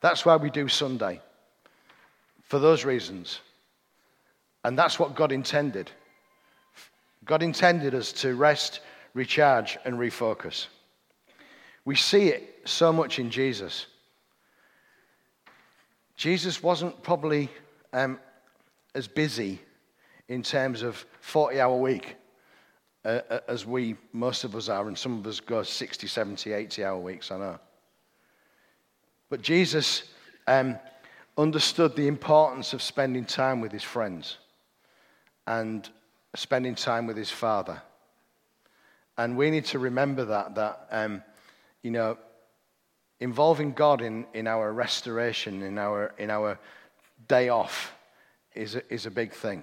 That's 0.00 0.24
why 0.24 0.36
we 0.36 0.50
do 0.50 0.68
Sunday. 0.68 1.20
For 2.42 2.58
those 2.58 2.84
reasons. 2.84 3.40
And 4.64 4.78
that's 4.78 4.98
what 4.98 5.14
God 5.14 5.32
intended. 5.32 5.90
God 7.24 7.42
intended 7.42 7.94
us 7.94 8.12
to 8.14 8.34
rest, 8.34 8.80
recharge, 9.14 9.78
and 9.84 9.96
refocus. 9.96 10.66
We 11.84 11.96
see 11.96 12.28
it 12.28 12.60
so 12.64 12.92
much 12.92 13.18
in 13.18 13.30
Jesus. 13.30 13.86
Jesus 16.22 16.62
wasn't 16.62 17.02
probably 17.02 17.48
um, 17.92 18.16
as 18.94 19.08
busy 19.08 19.58
in 20.28 20.44
terms 20.44 20.82
of 20.82 21.04
40 21.20 21.60
hour 21.60 21.76
week, 21.76 22.14
uh, 23.04 23.22
uh, 23.28 23.40
as 23.48 23.66
we, 23.66 23.96
most 24.12 24.44
of 24.44 24.54
us 24.54 24.68
are, 24.68 24.86
and 24.86 24.96
some 24.96 25.18
of 25.18 25.26
us 25.26 25.40
go 25.40 25.64
60, 25.64 26.06
70, 26.06 26.52
80 26.52 26.84
hour 26.84 26.96
weeks, 27.00 27.32
I 27.32 27.38
know. 27.38 27.58
But 29.30 29.42
Jesus 29.42 30.04
um, 30.46 30.78
understood 31.36 31.96
the 31.96 32.06
importance 32.06 32.72
of 32.72 32.82
spending 32.82 33.24
time 33.24 33.60
with 33.60 33.72
his 33.72 33.82
friends 33.82 34.38
and 35.48 35.90
spending 36.36 36.76
time 36.76 37.08
with 37.08 37.16
his 37.16 37.30
father. 37.30 37.82
And 39.18 39.36
we 39.36 39.50
need 39.50 39.64
to 39.64 39.80
remember 39.80 40.24
that, 40.26 40.54
that 40.54 40.86
um, 40.92 41.24
you 41.82 41.90
know, 41.90 42.16
involving 43.22 43.72
God 43.72 44.02
in, 44.02 44.26
in 44.34 44.48
our 44.48 44.72
restoration, 44.72 45.62
in 45.62 45.78
our, 45.78 46.12
in 46.18 46.28
our 46.28 46.58
day 47.28 47.48
off, 47.48 47.94
is 48.54 48.74
a, 48.74 48.92
is 48.92 49.06
a 49.06 49.10
big 49.10 49.32
thing. 49.32 49.62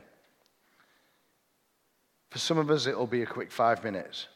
For 2.30 2.40
some 2.40 2.58
of 2.58 2.72
us, 2.72 2.88
it'll 2.88 3.06
be 3.06 3.22
a 3.22 3.26
quick 3.26 3.52
five 3.52 3.84
minutes. 3.84 4.28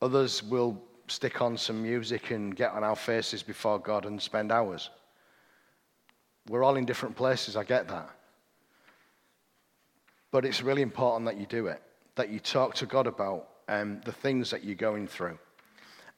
Others 0.00 0.42
will 0.42 0.80
stick 1.08 1.42
on 1.42 1.58
some 1.58 1.82
music 1.82 2.30
and 2.30 2.56
get 2.56 2.72
on 2.72 2.82
our 2.82 2.96
faces 2.96 3.42
before 3.42 3.78
God 3.78 4.06
and 4.06 4.20
spend 4.20 4.50
hours. 4.50 4.88
We're 6.48 6.64
all 6.64 6.76
in 6.76 6.86
different 6.86 7.16
places, 7.16 7.54
I 7.54 7.64
get 7.64 7.86
that. 7.88 8.10
But 10.30 10.46
it's 10.46 10.62
really 10.62 10.82
important 10.82 11.26
that 11.26 11.38
you 11.38 11.46
do 11.46 11.66
it, 11.66 11.82
that 12.14 12.30
you 12.30 12.40
talk 12.40 12.74
to 12.76 12.86
God 12.86 13.06
about 13.06 13.48
um, 13.68 14.00
the 14.04 14.12
things 14.12 14.50
that 14.50 14.64
you're 14.64 14.74
going 14.74 15.06
through. 15.06 15.38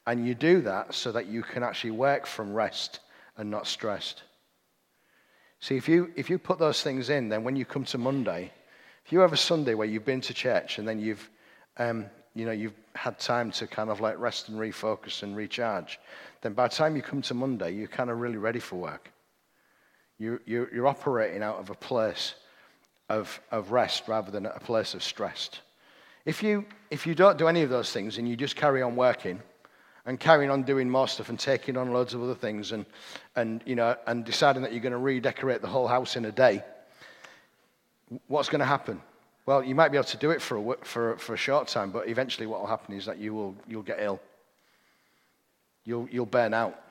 And 0.08 0.26
you 0.26 0.34
do 0.34 0.62
that 0.62 0.94
so 0.94 1.12
that 1.12 1.26
you 1.26 1.42
can 1.42 1.62
actually 1.62 1.90
work 1.90 2.24
from 2.24 2.54
rest 2.54 3.00
and 3.36 3.50
not 3.50 3.66
stressed. 3.66 4.22
See, 5.60 5.76
if 5.76 5.86
you, 5.86 6.10
if 6.16 6.30
you 6.30 6.38
put 6.38 6.58
those 6.58 6.82
things 6.82 7.10
in, 7.10 7.28
then 7.28 7.44
when 7.44 7.56
you 7.56 7.66
come 7.66 7.84
to 7.84 7.98
Monday, 7.98 8.50
if 9.04 9.12
you 9.12 9.18
have 9.18 9.34
a 9.34 9.36
Sunday 9.36 9.74
where 9.74 9.86
you've 9.86 10.06
been 10.06 10.22
to 10.22 10.32
church 10.32 10.78
and 10.78 10.88
then 10.88 10.98
you've, 10.98 11.28
um, 11.76 12.06
you 12.34 12.46
know, 12.46 12.52
you've 12.52 12.72
had 12.94 13.18
time 13.18 13.50
to 13.50 13.66
kind 13.66 13.90
of 13.90 14.00
like 14.00 14.18
rest 14.18 14.48
and 14.48 14.58
refocus 14.58 15.22
and 15.22 15.36
recharge, 15.36 16.00
then 16.40 16.54
by 16.54 16.68
the 16.68 16.74
time 16.74 16.96
you 16.96 17.02
come 17.02 17.20
to 17.20 17.34
Monday, 17.34 17.72
you're 17.72 17.86
kind 17.86 18.08
of 18.08 18.18
really 18.18 18.38
ready 18.38 18.60
for 18.60 18.76
work. 18.76 19.12
You, 20.16 20.40
you're, 20.46 20.74
you're 20.74 20.86
operating 20.86 21.42
out 21.42 21.58
of 21.58 21.68
a 21.68 21.74
place 21.74 22.32
of, 23.10 23.38
of 23.50 23.72
rest 23.72 24.08
rather 24.08 24.30
than 24.30 24.46
a 24.46 24.58
place 24.58 24.94
of 24.94 25.02
stress. 25.02 25.50
If 26.24 26.42
you, 26.42 26.64
if 26.90 27.06
you 27.06 27.14
don't 27.14 27.36
do 27.36 27.46
any 27.46 27.60
of 27.60 27.68
those 27.68 27.92
things 27.92 28.16
and 28.16 28.26
you 28.26 28.36
just 28.36 28.56
carry 28.56 28.80
on 28.80 28.96
working 28.96 29.42
and 30.08 30.18
carrying 30.18 30.50
on 30.50 30.62
doing 30.62 30.88
more 30.88 31.06
stuff 31.06 31.28
and 31.28 31.38
taking 31.38 31.76
on 31.76 31.92
loads 31.92 32.14
of 32.14 32.22
other 32.22 32.34
things 32.34 32.72
and, 32.72 32.86
and, 33.36 33.62
you 33.66 33.74
know, 33.74 33.94
and 34.06 34.24
deciding 34.24 34.62
that 34.62 34.72
you're 34.72 34.80
going 34.80 34.92
to 34.92 34.96
redecorate 34.96 35.60
the 35.60 35.68
whole 35.68 35.86
house 35.86 36.16
in 36.16 36.24
a 36.24 36.32
day, 36.32 36.64
what's 38.26 38.48
going 38.48 38.60
to 38.60 38.64
happen? 38.64 39.02
Well, 39.44 39.62
you 39.62 39.74
might 39.74 39.90
be 39.90 39.98
able 39.98 40.06
to 40.06 40.16
do 40.16 40.30
it 40.30 40.40
for 40.40 40.56
a, 40.56 40.76
for, 40.82 41.18
for 41.18 41.34
a 41.34 41.36
short 41.36 41.68
time, 41.68 41.90
but 41.90 42.08
eventually 42.08 42.46
what 42.46 42.60
will 42.60 42.66
happen 42.66 42.94
is 42.94 43.04
that 43.04 43.18
you 43.18 43.34
will, 43.34 43.54
you'll 43.68 43.82
get 43.82 43.98
ill. 44.00 44.18
You'll, 45.84 46.08
you'll 46.10 46.24
burn 46.24 46.54
out. 46.54 46.82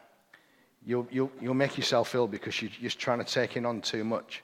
You'll, 0.85 1.07
you'll, 1.09 1.31
you'll 1.41 1.55
make 1.55 1.75
yourself 1.75 2.13
ill 2.13 2.27
because 2.27 2.61
you're 2.61 2.69
just 2.69 2.99
trying 2.99 3.17
to 3.17 3.25
take 3.25 3.57
in 3.57 3.65
on 3.65 3.81
too 3.81 4.03
much. 4.03 4.43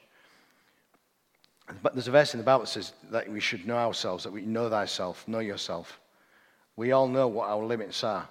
But 1.84 1.94
there's 1.94 2.08
a 2.08 2.12
verse 2.12 2.34
in 2.34 2.40
the 2.40 2.44
Bible 2.44 2.62
that 2.62 2.72
says 2.72 2.94
that 3.12 3.32
we 3.32 3.40
should 3.40 3.68
know 3.68 3.78
ourselves, 3.78 4.24
that 4.24 4.34
we 4.34 4.42
know 4.42 4.68
thyself, 4.68 5.28
know 5.28 5.40
yourself. 5.40 6.00
We 6.76 6.92
all 6.92 7.08
know 7.08 7.28
what 7.28 7.50
our 7.50 7.64
limits 7.64 8.04
are. 8.04 8.28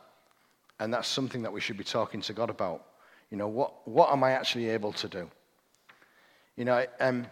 And 0.83 0.93
that's 0.93 1.07
something 1.07 1.43
that 1.43 1.53
we 1.53 1.61
should 1.61 1.77
be 1.77 1.85
talking 1.85 2.21
to 2.23 2.33
God 2.33 2.51
about. 2.51 2.85
You 3.31 3.37
know, 3.37 3.47
what, 3.47 3.87
what 3.87 4.11
am 4.11 4.25
I 4.25 4.33
actually 4.33 4.69
able 4.71 4.93
to 4.95 5.07
do? 5.07 5.31
You 6.57 6.65
know, 6.65 6.85
um, 6.99 7.25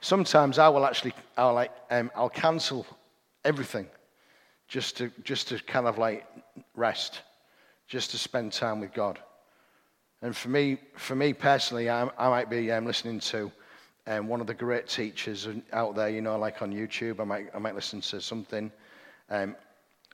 sometimes 0.00 0.56
I 0.60 0.68
will 0.68 0.86
actually, 0.86 1.12
I'll, 1.36 1.52
like, 1.52 1.72
um, 1.90 2.12
I'll 2.14 2.28
cancel 2.30 2.86
everything 3.44 3.88
just 4.68 4.96
to, 4.98 5.10
just 5.24 5.48
to 5.48 5.58
kind 5.64 5.88
of 5.88 5.98
like 5.98 6.26
rest, 6.76 7.22
just 7.88 8.12
to 8.12 8.18
spend 8.18 8.52
time 8.52 8.78
with 8.78 8.94
God. 8.94 9.18
And 10.22 10.34
for 10.36 10.48
me, 10.48 10.78
for 10.94 11.16
me 11.16 11.32
personally, 11.32 11.90
I, 11.90 12.08
I 12.16 12.28
might 12.28 12.48
be 12.48 12.70
um, 12.70 12.86
listening 12.86 13.18
to 13.18 13.50
um, 14.06 14.28
one 14.28 14.40
of 14.40 14.46
the 14.46 14.54
great 14.54 14.86
teachers 14.86 15.48
out 15.72 15.96
there, 15.96 16.08
you 16.08 16.20
know, 16.20 16.38
like 16.38 16.62
on 16.62 16.72
YouTube. 16.72 17.18
I 17.18 17.24
might, 17.24 17.48
I 17.52 17.58
might 17.58 17.74
listen 17.74 18.00
to 18.02 18.20
something, 18.20 18.70
um, 19.28 19.56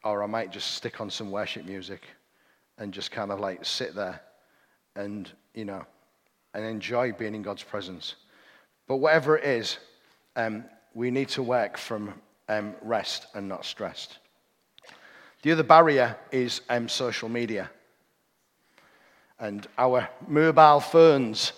or 0.05 0.23
I 0.23 0.27
might 0.27 0.51
just 0.51 0.71
stick 0.71 1.03
on 1.03 1.11
some 1.11 1.31
worship 1.31 1.67
music 1.67 2.07
and 2.79 2.93
just 2.93 3.11
kind 3.11 3.31
of 3.31 3.41
like 3.41 3.65
sit 3.65 3.95
there 3.95 4.21
and, 4.97 5.31
you 5.55 5.65
know, 5.65 5.85
and 6.55 6.65
enjoy 6.65 7.13
being 7.13 7.35
in 7.35 7.43
God's 7.43 7.63
presence. 7.63 8.17
But 8.87 8.97
whatever 8.97 9.39
it 9.39 9.45
is, 9.45 9.79
um, 10.37 10.65
we 10.95 11.11
need 11.11 11.29
to 11.31 11.43
work 11.43 11.79
from 11.79 12.15
um, 12.49 12.75
rest 12.83 13.27
and 13.35 13.49
not 13.49 13.65
stressed. 13.65 14.19
The 15.43 15.53
other 15.53 15.63
barrier 15.63 16.17
is 16.31 16.61
um, 16.69 16.89
social 16.89 17.29
media 17.29 17.71
and 19.39 19.67
our 19.77 20.09
mobile 20.29 20.79
phones. 20.79 21.53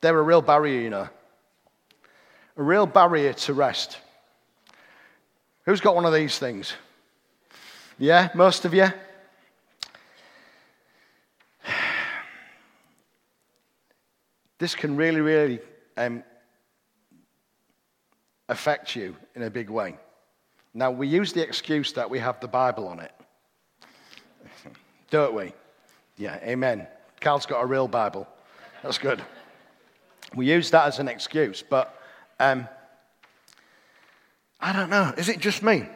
They're 0.00 0.18
a 0.18 0.22
real 0.22 0.42
barrier, 0.42 0.80
you 0.80 0.90
know. 0.90 1.08
A 2.56 2.62
real 2.62 2.86
barrier 2.86 3.32
to 3.32 3.54
rest. 3.54 3.98
Who's 5.64 5.80
got 5.80 5.94
one 5.94 6.04
of 6.04 6.12
these 6.12 6.38
things? 6.40 6.74
Yeah, 7.98 8.30
most 8.34 8.64
of 8.64 8.74
you? 8.74 8.86
This 14.58 14.74
can 14.74 14.96
really, 14.96 15.20
really 15.20 15.60
um, 15.96 16.22
affect 18.48 18.94
you 18.96 19.16
in 19.34 19.42
a 19.42 19.50
big 19.50 19.68
way. 19.68 19.96
Now, 20.72 20.90
we 20.90 21.06
use 21.06 21.32
the 21.32 21.42
excuse 21.42 21.92
that 21.92 22.08
we 22.08 22.18
have 22.18 22.40
the 22.40 22.48
Bible 22.48 22.88
on 22.88 23.00
it, 23.00 23.12
don't 25.10 25.34
we? 25.34 25.52
Yeah, 26.16 26.38
amen. 26.42 26.86
Carl's 27.20 27.44
got 27.44 27.60
a 27.60 27.66
real 27.66 27.88
Bible. 27.88 28.26
That's 28.82 28.98
good. 28.98 29.22
We 30.34 30.50
use 30.50 30.70
that 30.70 30.86
as 30.86 30.98
an 30.98 31.08
excuse, 31.08 31.62
but 31.68 31.94
um, 32.40 32.68
I 34.60 34.72
don't 34.72 34.90
know. 34.90 35.12
Is 35.16 35.28
it 35.28 35.40
just 35.40 35.62
me? 35.62 35.88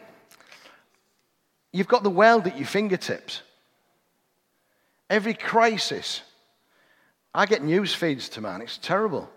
You've 1.77 1.89
got 1.89 2.03
the 2.03 2.09
world 2.09 2.47
at 2.47 2.57
your 2.57 2.67
fingertips. 2.67 3.43
Every 5.11 5.35
crisis. 5.35 6.23
I 7.35 7.45
get 7.45 7.63
news 7.63 7.95
feeds 7.95 8.31
to 8.31 8.41
man. 8.41 8.63
It's 8.63 8.79
terrible. 8.79 9.29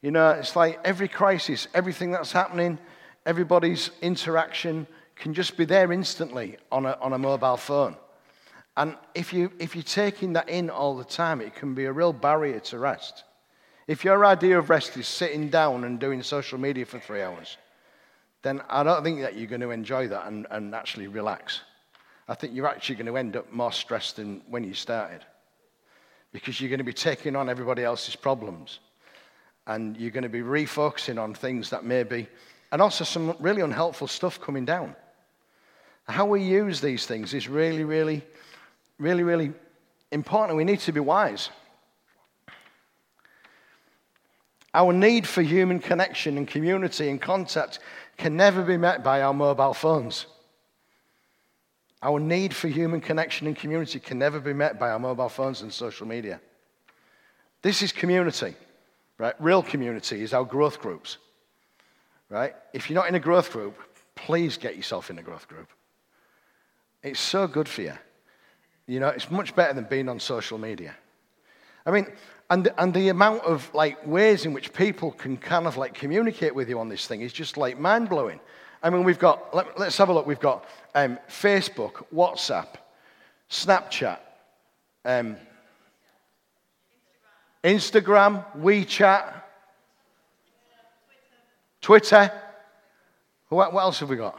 You 0.00 0.12
know, 0.12 0.30
it's 0.30 0.54
like 0.54 0.78
every 0.84 1.08
crisis, 1.08 1.66
everything 1.74 2.12
that's 2.12 2.30
happening, 2.30 2.78
everybody's 3.26 3.90
interaction 4.00 4.86
can 5.16 5.34
just 5.34 5.56
be 5.56 5.64
there 5.64 5.90
instantly 5.90 6.56
on 6.70 6.86
a, 6.86 6.96
on 7.00 7.14
a 7.14 7.18
mobile 7.18 7.56
phone. 7.56 7.96
And 8.76 8.94
if, 9.16 9.32
you, 9.32 9.50
if 9.58 9.74
you're 9.74 9.82
taking 9.82 10.34
that 10.34 10.48
in 10.48 10.70
all 10.70 10.96
the 10.96 11.04
time, 11.04 11.40
it 11.40 11.56
can 11.56 11.74
be 11.74 11.86
a 11.86 11.92
real 11.92 12.12
barrier 12.12 12.60
to 12.60 12.78
rest. 12.78 13.24
If 13.88 14.04
your 14.04 14.24
idea 14.24 14.56
of 14.56 14.70
rest 14.70 14.96
is 14.96 15.08
sitting 15.08 15.48
down 15.48 15.82
and 15.82 15.98
doing 15.98 16.22
social 16.22 16.60
media 16.60 16.86
for 16.86 17.00
three 17.00 17.22
hours, 17.22 17.56
then 18.42 18.62
I 18.68 18.82
don't 18.82 19.02
think 19.02 19.20
that 19.20 19.36
you're 19.36 19.46
going 19.46 19.60
to 19.60 19.70
enjoy 19.70 20.08
that 20.08 20.26
and, 20.26 20.46
and 20.50 20.74
actually 20.74 21.08
relax. 21.08 21.60
I 22.28 22.34
think 22.34 22.54
you're 22.54 22.68
actually 22.68 22.94
going 22.94 23.06
to 23.06 23.16
end 23.16 23.36
up 23.36 23.52
more 23.52 23.72
stressed 23.72 24.16
than 24.16 24.42
when 24.48 24.64
you 24.64 24.74
started 24.74 25.24
because 26.32 26.60
you're 26.60 26.70
going 26.70 26.78
to 26.78 26.84
be 26.84 26.92
taking 26.92 27.36
on 27.36 27.48
everybody 27.48 27.82
else's 27.82 28.16
problems 28.16 28.78
and 29.66 29.96
you're 29.96 30.10
going 30.10 30.22
to 30.22 30.28
be 30.28 30.40
refocusing 30.40 31.20
on 31.20 31.34
things 31.34 31.70
that 31.70 31.84
may 31.84 32.02
be, 32.02 32.26
and 32.72 32.80
also 32.80 33.04
some 33.04 33.36
really 33.40 33.62
unhelpful 33.62 34.08
stuff 34.08 34.40
coming 34.40 34.64
down. 34.64 34.96
How 36.08 36.26
we 36.26 36.42
use 36.42 36.80
these 36.80 37.06
things 37.06 37.34
is 37.34 37.48
really, 37.48 37.84
really, 37.84 38.22
really, 38.98 39.22
really 39.22 39.52
important. 40.10 40.56
We 40.56 40.64
need 40.64 40.80
to 40.80 40.92
be 40.92 41.00
wise. 41.00 41.50
Our 44.72 44.92
need 44.92 45.26
for 45.26 45.42
human 45.42 45.80
connection 45.80 46.38
and 46.38 46.46
community 46.46 47.08
and 47.10 47.20
contact 47.20 47.80
can 48.16 48.36
never 48.36 48.62
be 48.62 48.76
met 48.76 49.02
by 49.02 49.22
our 49.22 49.34
mobile 49.34 49.74
phones. 49.74 50.26
Our 52.02 52.18
need 52.18 52.54
for 52.54 52.68
human 52.68 53.00
connection 53.00 53.46
and 53.46 53.56
community 53.56 53.98
can 53.98 54.18
never 54.18 54.40
be 54.40 54.52
met 54.52 54.78
by 54.78 54.90
our 54.90 54.98
mobile 54.98 55.28
phones 55.28 55.62
and 55.62 55.72
social 55.72 56.06
media. 56.06 56.40
This 57.62 57.82
is 57.82 57.92
community, 57.92 58.54
right? 59.18 59.34
Real 59.38 59.62
community 59.62 60.22
is 60.22 60.32
our 60.32 60.44
growth 60.44 60.80
groups, 60.80 61.18
right? 62.30 62.54
If 62.72 62.88
you're 62.88 62.98
not 62.98 63.08
in 63.08 63.16
a 63.16 63.20
growth 63.20 63.52
group, 63.52 63.76
please 64.14 64.56
get 64.56 64.76
yourself 64.76 65.10
in 65.10 65.18
a 65.18 65.22
growth 65.22 65.46
group. 65.46 65.68
It's 67.02 67.20
so 67.20 67.46
good 67.46 67.68
for 67.68 67.82
you. 67.82 67.94
You 68.86 69.00
know, 69.00 69.08
it's 69.08 69.30
much 69.30 69.54
better 69.54 69.74
than 69.74 69.84
being 69.84 70.08
on 70.08 70.20
social 70.20 70.58
media. 70.58 70.94
I 71.84 71.90
mean, 71.90 72.06
and 72.50 72.64
the, 72.64 72.82
and 72.82 72.92
the 72.92 73.08
amount 73.08 73.44
of 73.44 73.72
like 73.72 74.04
ways 74.04 74.44
in 74.44 74.52
which 74.52 74.72
people 74.72 75.12
can 75.12 75.36
kind 75.36 75.68
of 75.68 75.76
like 75.76 75.94
communicate 75.94 76.52
with 76.54 76.68
you 76.68 76.80
on 76.80 76.88
this 76.88 77.06
thing 77.06 77.20
is 77.20 77.32
just 77.32 77.56
like 77.56 77.78
mind 77.78 78.08
blowing. 78.08 78.40
I 78.82 78.90
mean, 78.90 79.04
we've 79.04 79.18
got, 79.18 79.54
let, 79.54 79.78
us 79.78 79.96
have 79.98 80.08
a 80.08 80.12
look. 80.12 80.26
We've 80.26 80.40
got 80.40 80.64
um, 80.94 81.18
Facebook, 81.28 82.04
WhatsApp, 82.12 82.66
Snapchat, 83.48 84.18
um, 85.04 85.36
Instagram, 87.62 88.44
WeChat, 88.58 89.32
Twitter. 91.80 92.32
What, 93.48 93.72
what 93.72 93.82
else 93.82 94.00
have 94.00 94.08
we 94.08 94.16
got? 94.16 94.38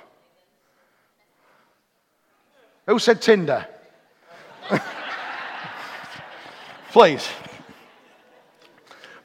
Who 2.88 3.00
said 3.00 3.22
Tinder? 3.22 3.68
Please. 6.92 7.30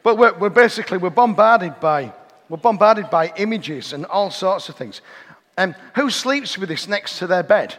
But 0.06 0.18
we're, 0.18 0.38
we're, 0.38 0.50
basically, 0.50 0.98
we're 0.98 1.10
bombarded 1.10 1.80
by, 1.80 2.12
we're 2.48 2.58
bombarded 2.58 3.10
by 3.10 3.32
images 3.38 3.92
and 3.92 4.06
all 4.06 4.30
sorts 4.30 4.68
of 4.68 4.76
things. 4.76 5.00
And 5.58 5.74
um, 5.74 5.80
who 5.96 6.10
sleeps 6.10 6.56
with 6.56 6.68
this 6.68 6.86
next 6.86 7.18
to 7.18 7.26
their 7.26 7.42
bed? 7.42 7.74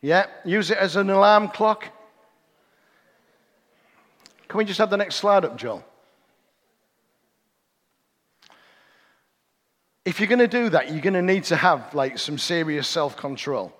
Yeah, 0.00 0.24
use 0.46 0.70
it 0.70 0.78
as 0.78 0.96
an 0.96 1.10
alarm 1.10 1.48
clock. 1.48 1.88
Can 4.48 4.56
we 4.56 4.64
just 4.64 4.78
have 4.78 4.88
the 4.88 4.96
next 4.96 5.16
slide 5.16 5.44
up, 5.44 5.58
Joel? 5.58 5.84
If 10.06 10.20
you're 10.20 10.26
going 10.26 10.38
to 10.38 10.48
do 10.48 10.70
that, 10.70 10.90
you're 10.90 11.02
going 11.02 11.12
to 11.12 11.20
need 11.20 11.44
to 11.44 11.56
have 11.56 11.94
like 11.94 12.16
some 12.16 12.38
serious 12.38 12.88
self-control. 12.88 13.74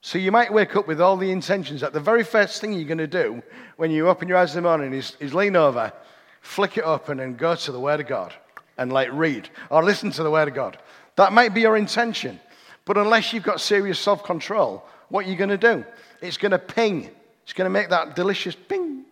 So 0.00 0.18
you 0.18 0.30
might 0.30 0.52
wake 0.52 0.76
up 0.76 0.86
with 0.86 1.00
all 1.00 1.16
the 1.16 1.30
intentions 1.30 1.80
that 1.80 1.92
the 1.92 2.00
very 2.00 2.22
first 2.22 2.60
thing 2.60 2.72
you're 2.72 2.84
going 2.84 2.98
to 2.98 3.06
do 3.06 3.42
when 3.76 3.90
you 3.90 4.08
open 4.08 4.28
your 4.28 4.38
eyes 4.38 4.54
in 4.54 4.62
the 4.62 4.68
morning 4.68 4.92
is, 4.92 5.16
is 5.20 5.34
lean 5.34 5.56
over, 5.56 5.92
flick 6.40 6.78
it 6.78 6.84
open 6.84 7.20
and 7.20 7.36
go 7.36 7.54
to 7.54 7.72
the 7.72 7.80
Word 7.80 8.00
of 8.00 8.06
God 8.06 8.34
and 8.78 8.92
like 8.92 9.08
read 9.12 9.48
or 9.70 9.82
listen 9.82 10.10
to 10.12 10.22
the 10.22 10.30
Word 10.30 10.48
of 10.48 10.54
God. 10.54 10.78
That 11.16 11.32
might 11.32 11.54
be 11.54 11.62
your 11.62 11.76
intention. 11.76 12.38
But 12.84 12.98
unless 12.98 13.32
you've 13.32 13.42
got 13.42 13.60
serious 13.60 13.98
self 13.98 14.22
control, 14.22 14.86
what 15.08 15.26
are 15.26 15.28
you 15.28 15.36
going 15.36 15.50
to 15.50 15.58
do? 15.58 15.84
It's 16.20 16.36
going 16.36 16.52
to 16.52 16.58
ping. 16.58 17.10
It's 17.42 17.52
going 17.52 17.66
to 17.66 17.70
make 17.70 17.90
that 17.90 18.14
delicious 18.14 18.54
ping. 18.54 19.04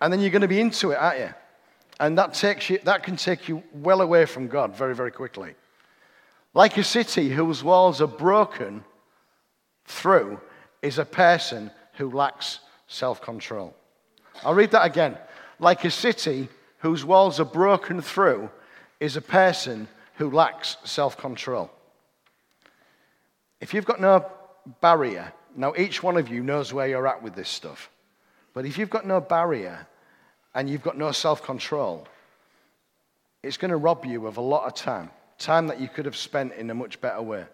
And 0.00 0.12
then 0.12 0.20
you're 0.20 0.30
going 0.30 0.42
to 0.42 0.48
be 0.48 0.60
into 0.60 0.90
it, 0.90 0.96
aren't 0.96 1.18
you? 1.18 1.34
And 1.98 2.16
that, 2.16 2.32
takes 2.34 2.70
you, 2.70 2.78
that 2.84 3.02
can 3.02 3.16
take 3.16 3.48
you 3.48 3.62
well 3.74 4.00
away 4.00 4.24
from 4.24 4.48
God 4.48 4.74
very, 4.74 4.94
very 4.94 5.10
quickly. 5.10 5.54
Like 6.54 6.78
a 6.78 6.84
city 6.84 7.28
whose 7.28 7.62
walls 7.62 8.00
are 8.00 8.06
broken 8.06 8.84
through 9.90 10.40
is 10.82 10.98
a 10.98 11.04
person 11.04 11.70
who 11.94 12.10
lacks 12.10 12.60
self 12.88 13.20
control. 13.20 13.74
I'll 14.44 14.54
read 14.54 14.70
that 14.70 14.86
again. 14.86 15.18
Like 15.58 15.84
a 15.84 15.90
city 15.90 16.48
whose 16.78 17.04
walls 17.04 17.38
are 17.40 17.44
broken 17.44 18.00
through 18.00 18.50
is 19.00 19.16
a 19.16 19.22
person 19.22 19.88
who 20.14 20.30
lacks 20.30 20.76
self 20.84 21.16
control. 21.16 21.70
If 23.60 23.74
you've 23.74 23.84
got 23.84 24.00
no 24.00 24.24
barrier, 24.80 25.32
now 25.54 25.74
each 25.76 26.02
one 26.02 26.16
of 26.16 26.28
you 26.28 26.42
knows 26.42 26.72
where 26.72 26.88
you're 26.88 27.06
at 27.06 27.22
with 27.22 27.34
this 27.34 27.48
stuff, 27.48 27.90
but 28.54 28.64
if 28.64 28.78
you've 28.78 28.90
got 28.90 29.06
no 29.06 29.20
barrier 29.20 29.86
and 30.54 30.68
you've 30.68 30.82
got 30.82 30.96
no 30.96 31.12
self 31.12 31.42
control, 31.42 32.06
it's 33.42 33.56
going 33.56 33.70
to 33.70 33.76
rob 33.76 34.04
you 34.04 34.26
of 34.26 34.36
a 34.36 34.40
lot 34.40 34.66
of 34.66 34.74
time, 34.74 35.10
time 35.38 35.66
that 35.66 35.80
you 35.80 35.88
could 35.88 36.04
have 36.04 36.16
spent 36.16 36.54
in 36.54 36.70
a 36.70 36.74
much 36.74 37.00
better 37.00 37.22
way. 37.22 37.44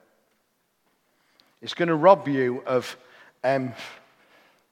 It's 1.62 1.74
going 1.74 1.88
to 1.88 1.94
rob 1.94 2.28
you 2.28 2.62
of 2.66 2.96
um, 3.42 3.72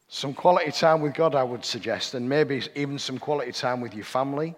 some 0.09 0.35
quality 0.35 0.71
time 0.71 1.01
with 1.01 1.15
God, 1.15 1.35
I 1.35 1.43
would 1.43 1.65
suggest, 1.65 2.15
and 2.15 2.29
maybe 2.29 2.63
even 2.75 2.99
some 2.99 3.19
quality 3.19 3.53
time 3.53 3.81
with 3.81 3.95
your 3.95 4.05
family. 4.05 4.55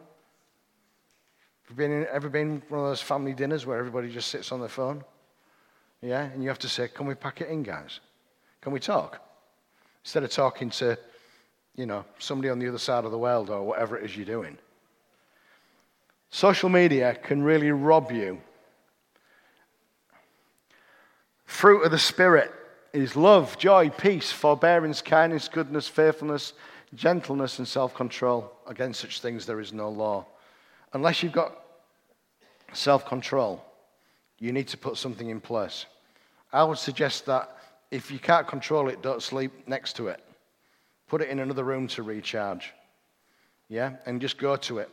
Have 1.63 1.71
you 1.71 1.77
been, 1.77 2.07
ever 2.13 2.29
been 2.29 2.63
one 2.69 2.81
of 2.81 2.87
those 2.87 3.01
family 3.01 3.33
dinners 3.33 3.65
where 3.65 3.79
everybody 3.79 4.11
just 4.11 4.29
sits 4.29 4.53
on 4.53 4.61
their 4.61 4.69
phone? 4.69 5.05
Yeah, 6.03 6.25
and 6.25 6.43
you 6.43 6.49
have 6.49 6.59
to 6.61 6.69
say, 6.69 6.89
Can 6.89 7.07
we 7.07 7.15
pack 7.15 7.41
it 7.41 7.49
in, 7.49 7.63
guys? 7.63 8.01
Can 8.61 8.73
we 8.73 8.81
talk? 8.81 9.21
Instead 10.05 10.25
of 10.25 10.31
talking 10.31 10.71
to, 10.71 10.99
you 11.75 11.87
know, 11.87 12.05
somebody 12.19 12.49
on 12.51 12.59
the 12.59 12.69
other 12.69 12.79
side 12.79 13.05
of 13.05 13.11
the 13.11 13.19
world 13.19 13.51
or 13.51 13.63
whatever 13.63 13.99
it 13.99 14.05
is 14.05 14.17
you're 14.17 14.27
doing. 14.27 14.59
Social 16.31 16.69
media 16.69 17.15
can 17.15 17.43
really 17.43 17.71
rob 17.71 18.13
you. 18.13 18.41
Fruit 21.47 21.83
of 21.83 21.91
the 21.91 21.99
Spirit 21.99 22.53
is 22.93 23.17
love, 23.17 23.57
joy, 23.57 23.89
peace, 23.91 24.31
forbearance, 24.33 25.01
kindness, 25.01 25.49
goodness, 25.49 25.89
faithfulness, 25.89 26.53
gentleness, 26.95 27.59
and 27.59 27.67
self 27.67 27.95
control. 27.95 28.53
Against 28.67 29.01
such 29.01 29.21
things 29.21 29.47
there 29.47 29.61
is 29.61 29.73
no 29.73 29.89
law. 29.89 30.27
Unless 30.93 31.23
you've 31.23 31.33
got 31.33 31.53
self 32.73 33.07
control, 33.07 33.65
you 34.39 34.53
need 34.53 34.69
to 34.69 34.77
put 34.77 34.97
something 34.97 35.31
in 35.31 35.41
place. 35.41 35.87
I 36.53 36.65
would 36.65 36.79
suggest 36.79 37.27
that 37.27 37.57
if 37.91 38.11
you 38.11 38.19
can't 38.19 38.47
control 38.47 38.89
it, 38.89 39.03
don't 39.03 39.23
sleep 39.23 39.53
next 39.67 39.95
to 39.97 40.09
it. 40.09 40.21
Put 41.09 41.23
it 41.23 41.29
in 41.29 41.39
another 41.39 41.65
room 41.65 41.87
to 41.89 42.03
recharge. 42.03 42.73
Yeah? 43.69 43.95
And 44.07 44.21
just 44.21 44.39
go 44.39 44.57
to 44.57 44.79
it. 44.79 44.91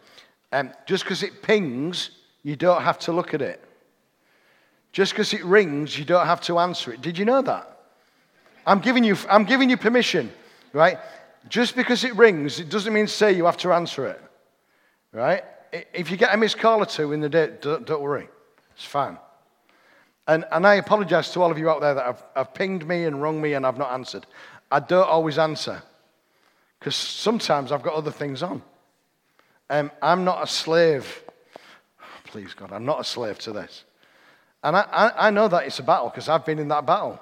Um, 0.52 0.72
just 0.86 1.04
because 1.04 1.24
it 1.24 1.42
pings, 1.42 2.12
you 2.44 2.56
don't 2.56 2.84
have 2.84 3.00
to 3.00 3.12
look 3.12 3.34
at 3.34 3.42
it. 3.42 3.64
Just 4.94 5.12
because 5.12 5.34
it 5.34 5.44
rings, 5.44 5.98
you 5.98 6.06
don't 6.06 6.26
have 6.26 6.40
to 6.42 6.60
answer 6.60 6.94
it. 6.94 7.02
Did 7.02 7.18
you 7.18 7.26
know 7.26 7.42
that? 7.42 7.80
I'm 8.66 8.80
giving 8.80 9.04
you, 9.04 9.18
I'm 9.30 9.44
giving 9.44 9.70
you 9.70 9.76
permission, 9.76 10.32
right? 10.72 10.98
Just 11.50 11.76
because 11.76 12.04
it 12.04 12.16
rings, 12.16 12.60
it 12.60 12.70
doesn't 12.70 12.94
mean 12.94 13.08
say 13.08 13.34
you 13.34 13.46
have 13.46 13.58
to 13.58 13.74
answer 13.74 14.06
it, 14.08 14.22
right? 15.12 15.44
If 15.94 16.12
you 16.12 16.16
get 16.16 16.34
a 16.34 16.38
missed 16.38 16.60
call 16.60 16.82
or 16.82 16.86
two 16.86 17.12
in 17.12 17.20
the 17.20 17.28
day, 17.28 17.52
don't, 17.60 17.86
don't 17.86 18.02
worry. 18.02 18.30
It's 18.76 18.86
fine. 18.86 19.18
And, 20.28 20.46
and 20.52 20.66
I 20.66 20.76
apologize 20.76 21.32
to 21.32 21.42
all 21.42 21.52
of 21.52 21.58
you 21.58 21.70
out 21.70 21.82
there 21.82 21.96
that 21.96 22.06
have, 22.06 22.24
have 22.36 22.54
pinged 22.54 22.88
me 22.88 23.04
and 23.04 23.22
rung 23.22 23.42
me 23.42 23.54
and 23.54 23.66
I've 23.66 23.78
not 23.78 23.92
answered. 23.92 24.26
I 24.72 24.80
don't 24.80 25.10
always 25.10 25.38
answer 25.38 25.82
because 26.80 26.96
sometimes 26.96 27.72
I've 27.72 27.84
got 27.84 27.96
other 27.96 28.12
things 28.12 28.44
on. 28.44 28.62
Um, 29.70 29.92
I'm 30.02 30.24
not 30.24 30.44
a 30.44 30.48
slave. 30.48 31.24
Please, 32.26 32.54
God, 32.54 32.72
I'm 32.72 32.86
not 32.86 33.02
a 33.02 33.04
slave 33.04 33.40
to 33.40 33.52
this. 33.52 33.84
And 34.64 34.78
I, 34.78 34.82
I, 34.82 35.28
I 35.28 35.30
know 35.30 35.48
that 35.48 35.66
it's 35.66 35.80
a 35.80 35.84
battle 35.84 36.10
because 36.10 36.30
I've 36.30 36.46
been 36.46 36.60
in 36.60 36.70
that 36.70 36.86
battle. 36.86 37.20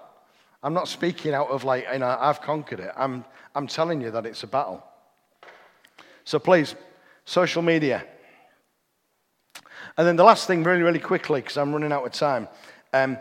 I'm 0.64 0.74
not 0.74 0.88
speaking 0.88 1.34
out 1.34 1.50
of 1.50 1.64
like, 1.64 1.88
you 1.92 2.00
know, 2.00 2.18
I've 2.20 2.42
conquered 2.42 2.80
it. 2.80 2.92
I'm, 2.96 3.26
I'm 3.56 3.68
telling 3.68 4.00
you 4.00 4.12
that 4.12 4.26
it's 4.26 4.44
a 4.44 4.48
battle. 4.48 4.84
So 6.24 6.38
please, 6.38 6.76
social 7.26 7.64
media. 7.64 8.06
And 9.98 10.08
then 10.08 10.16
the 10.16 10.24
last 10.24 10.46
thing, 10.46 10.64
really, 10.64 10.84
really 10.84 11.00
quickly, 11.00 11.42
because 11.42 11.58
I'm 11.58 11.74
running 11.74 11.92
out 11.92 12.06
of 12.06 12.12
time 12.12 12.48
um, 12.94 13.18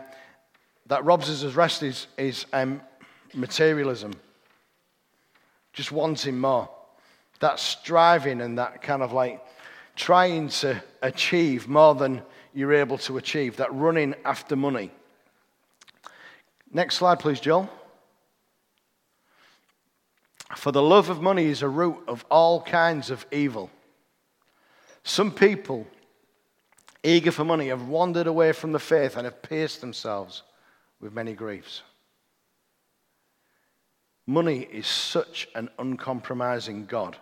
that 0.85 1.03
robs 1.03 1.29
us 1.29 1.43
of 1.43 1.57
rest 1.57 1.83
is, 1.83 2.07
is 2.17 2.45
um, 2.53 2.81
materialism, 3.33 4.13
just 5.73 5.91
wanting 5.91 6.37
more. 6.37 6.69
That 7.39 7.59
striving 7.59 8.41
and 8.41 8.59
that 8.59 8.83
kind 8.83 9.01
of 9.01 9.13
like 9.13 9.43
trying 9.95 10.49
to 10.49 10.81
achieve 11.01 11.67
more 11.67 11.95
than 11.95 12.21
you're 12.53 12.73
able 12.73 12.97
to 12.99 13.17
achieve, 13.17 13.57
that 13.57 13.73
running 13.73 14.15
after 14.25 14.55
money. 14.55 14.91
Next 16.73 16.95
slide, 16.95 17.19
please, 17.19 17.39
Joel. 17.39 17.69
For 20.55 20.71
the 20.71 20.81
love 20.81 21.09
of 21.09 21.21
money 21.21 21.45
is 21.45 21.61
a 21.61 21.69
root 21.69 21.97
of 22.07 22.25
all 22.29 22.61
kinds 22.61 23.09
of 23.09 23.25
evil. 23.31 23.69
Some 25.03 25.31
people 25.31 25.87
eager 27.03 27.31
for 27.31 27.43
money, 27.43 27.67
have 27.67 27.87
wandered 27.87 28.27
away 28.27 28.51
from 28.51 28.71
the 28.71 28.79
faith 28.79 29.15
and 29.17 29.25
have 29.25 29.41
pierced 29.41 29.81
themselves 29.81 30.43
with 30.99 31.13
many 31.13 31.33
griefs. 31.33 31.81
Money 34.27 34.67
is 34.71 34.87
such 34.87 35.49
an 35.55 35.69
uncompromising 35.79 36.85
God. 36.85 37.17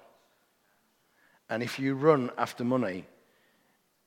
And 1.50 1.64
if 1.64 1.80
you 1.80 1.96
run 1.96 2.30
after 2.38 2.64
money, 2.64 3.06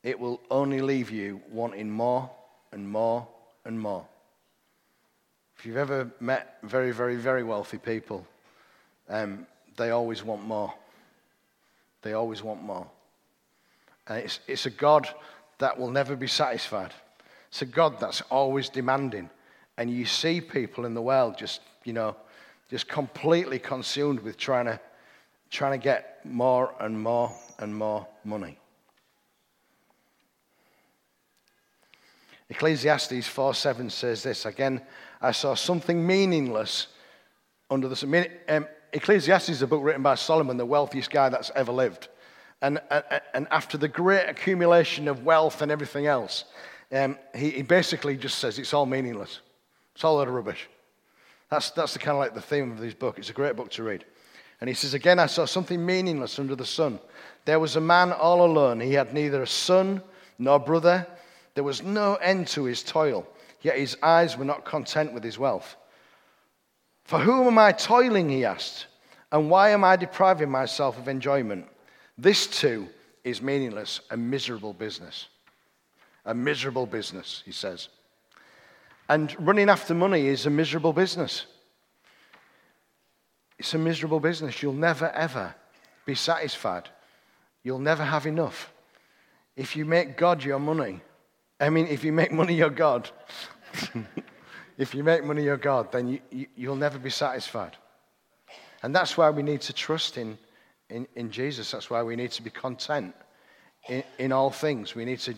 it 0.03 0.19
will 0.19 0.41
only 0.51 0.81
leave 0.81 1.09
you 1.09 1.41
wanting 1.49 1.89
more 1.89 2.29
and 2.71 2.87
more 2.87 3.27
and 3.65 3.79
more. 3.79 4.05
If 5.57 5.65
you've 5.65 5.77
ever 5.77 6.11
met 6.19 6.57
very, 6.63 6.91
very, 6.91 7.15
very 7.15 7.43
wealthy 7.43 7.77
people, 7.77 8.27
um, 9.09 9.47
they 9.77 9.91
always 9.91 10.23
want 10.23 10.43
more. 10.43 10.73
They 12.01 12.13
always 12.13 12.43
want 12.43 12.61
more. 12.61 12.85
And 14.07 14.19
it's, 14.19 14.39
it's 14.47 14.65
a 14.65 14.69
God 14.69 15.07
that 15.59 15.79
will 15.79 15.89
never 15.89 16.15
be 16.17 16.27
satisfied. 16.27 16.93
It's 17.47 17.61
a 17.61 17.65
God 17.65 17.99
that's 17.99 18.21
always 18.29 18.67
demanding. 18.67 19.29
And 19.77 19.89
you 19.89 20.05
see 20.05 20.41
people 20.41 20.85
in 20.85 20.93
the 20.93 21.01
world 21.01 21.37
just, 21.37 21.61
you 21.85 21.93
know, 21.93 22.15
just 22.69 22.87
completely 22.89 23.59
consumed 23.59 24.19
with 24.19 24.37
trying 24.37 24.65
to, 24.65 24.79
trying 25.49 25.79
to 25.79 25.83
get 25.83 26.25
more 26.25 26.73
and 26.79 27.01
more 27.01 27.31
and 27.59 27.73
more 27.73 28.05
money. 28.25 28.57
Ecclesiastes 32.49 33.27
4 33.27 33.53
7 33.53 33.89
says 33.89 34.23
this 34.23 34.45
again, 34.45 34.81
I 35.21 35.31
saw 35.31 35.55
something 35.55 36.05
meaningless 36.05 36.87
under 37.69 37.87
the 37.87 37.95
sun. 37.95 38.25
Um, 38.47 38.67
Ecclesiastes 38.91 39.49
is 39.49 39.61
a 39.61 39.67
book 39.67 39.83
written 39.83 40.03
by 40.03 40.15
Solomon, 40.15 40.57
the 40.57 40.65
wealthiest 40.65 41.09
guy 41.09 41.29
that's 41.29 41.51
ever 41.55 41.71
lived. 41.71 42.09
And, 42.61 42.79
and, 42.91 43.03
and 43.33 43.47
after 43.49 43.77
the 43.77 43.87
great 43.87 44.29
accumulation 44.29 45.07
of 45.07 45.25
wealth 45.25 45.61
and 45.61 45.71
everything 45.71 46.05
else, 46.05 46.45
um, 46.91 47.17
he, 47.33 47.49
he, 47.49 47.61
basically 47.63 48.15
just 48.15 48.37
says 48.37 48.59
it's 48.59 48.73
all 48.73 48.85
meaningless. 48.85 49.39
It's 49.95 50.03
all 50.03 50.17
a 50.17 50.19
lot 50.19 50.27
of 50.27 50.33
rubbish. 50.33 50.69
That's, 51.49 51.71
that's 51.71 51.93
the 51.93 51.99
kind 51.99 52.15
of 52.15 52.19
like 52.19 52.35
the 52.35 52.41
theme 52.41 52.71
of 52.71 52.79
this 52.79 52.93
book. 52.93 53.17
It's 53.17 53.29
a 53.29 53.33
great 53.33 53.55
book 53.55 53.71
to 53.71 53.83
read. 53.83 54.05
And 54.61 54.69
he 54.69 54.73
says, 54.75 54.93
Again, 54.93 55.19
I 55.19 55.25
saw 55.25 55.45
something 55.45 55.83
meaningless 55.83 56.39
under 56.39 56.55
the 56.55 56.65
sun. 56.65 56.99
There 57.45 57.59
was 57.59 57.75
a 57.75 57.81
man 57.81 58.11
all 58.11 58.45
alone. 58.45 58.79
He 58.79 58.93
had 58.93 59.13
neither 59.13 59.41
a 59.41 59.47
son 59.47 60.01
nor 60.37 60.59
brother. 60.59 61.05
There 61.55 61.63
was 61.63 61.83
no 61.83 62.15
end 62.15 62.47
to 62.49 62.63
his 62.63 62.83
toil, 62.83 63.27
yet 63.61 63.77
his 63.77 63.97
eyes 64.01 64.37
were 64.37 64.45
not 64.45 64.65
content 64.65 65.13
with 65.13 65.23
his 65.23 65.37
wealth. 65.37 65.75
For 67.05 67.19
whom 67.19 67.47
am 67.47 67.57
I 67.57 67.71
toiling? 67.71 68.29
He 68.29 68.45
asked. 68.45 68.87
And 69.31 69.49
why 69.49 69.69
am 69.69 69.83
I 69.83 69.95
depriving 69.95 70.49
myself 70.49 70.97
of 70.97 71.07
enjoyment? 71.07 71.65
This 72.17 72.47
too 72.47 72.87
is 73.23 73.41
meaningless, 73.41 74.01
a 74.11 74.17
miserable 74.17 74.73
business. 74.73 75.27
A 76.25 76.33
miserable 76.33 76.85
business, 76.85 77.41
he 77.45 77.51
says. 77.51 77.89
And 79.09 79.35
running 79.45 79.69
after 79.69 79.93
money 79.93 80.27
is 80.27 80.45
a 80.45 80.49
miserable 80.49 80.93
business. 80.93 81.45
It's 83.59 83.73
a 83.73 83.77
miserable 83.77 84.19
business. 84.19 84.61
You'll 84.61 84.73
never, 84.73 85.09
ever 85.11 85.53
be 86.05 86.15
satisfied. 86.15 86.89
You'll 87.63 87.79
never 87.79 88.03
have 88.03 88.25
enough. 88.25 88.71
If 89.55 89.75
you 89.75 89.85
make 89.85 90.17
God 90.17 90.43
your 90.43 90.59
money, 90.59 91.01
I 91.63 91.69
mean, 91.69 91.87
if 91.87 92.03
you 92.03 92.11
make 92.11 92.31
money 92.31 92.53
your 92.55 92.69
God, 92.69 93.09
if 94.77 94.93
you 94.93 95.03
make 95.03 95.23
money 95.23 95.43
your 95.43 95.57
God, 95.57 95.91
then 95.91 96.07
you, 96.07 96.19
you, 96.29 96.47
you'll 96.55 96.75
never 96.75 96.99
be 96.99 97.09
satisfied. 97.09 97.77
And 98.81 98.93
that's 98.93 99.17
why 99.17 99.29
we 99.29 99.43
need 99.43 99.61
to 99.61 99.73
trust 99.73 100.17
in 100.17 100.37
in, 100.89 101.07
in 101.15 101.31
Jesus. 101.31 101.71
That's 101.71 101.89
why 101.89 102.03
we 102.03 102.15
need 102.15 102.31
to 102.31 102.41
be 102.41 102.49
content 102.49 103.15
in, 103.89 104.03
in 104.19 104.31
all 104.31 104.51
things. 104.51 104.95
We 104.95 105.05
need 105.05 105.19
to, 105.19 105.35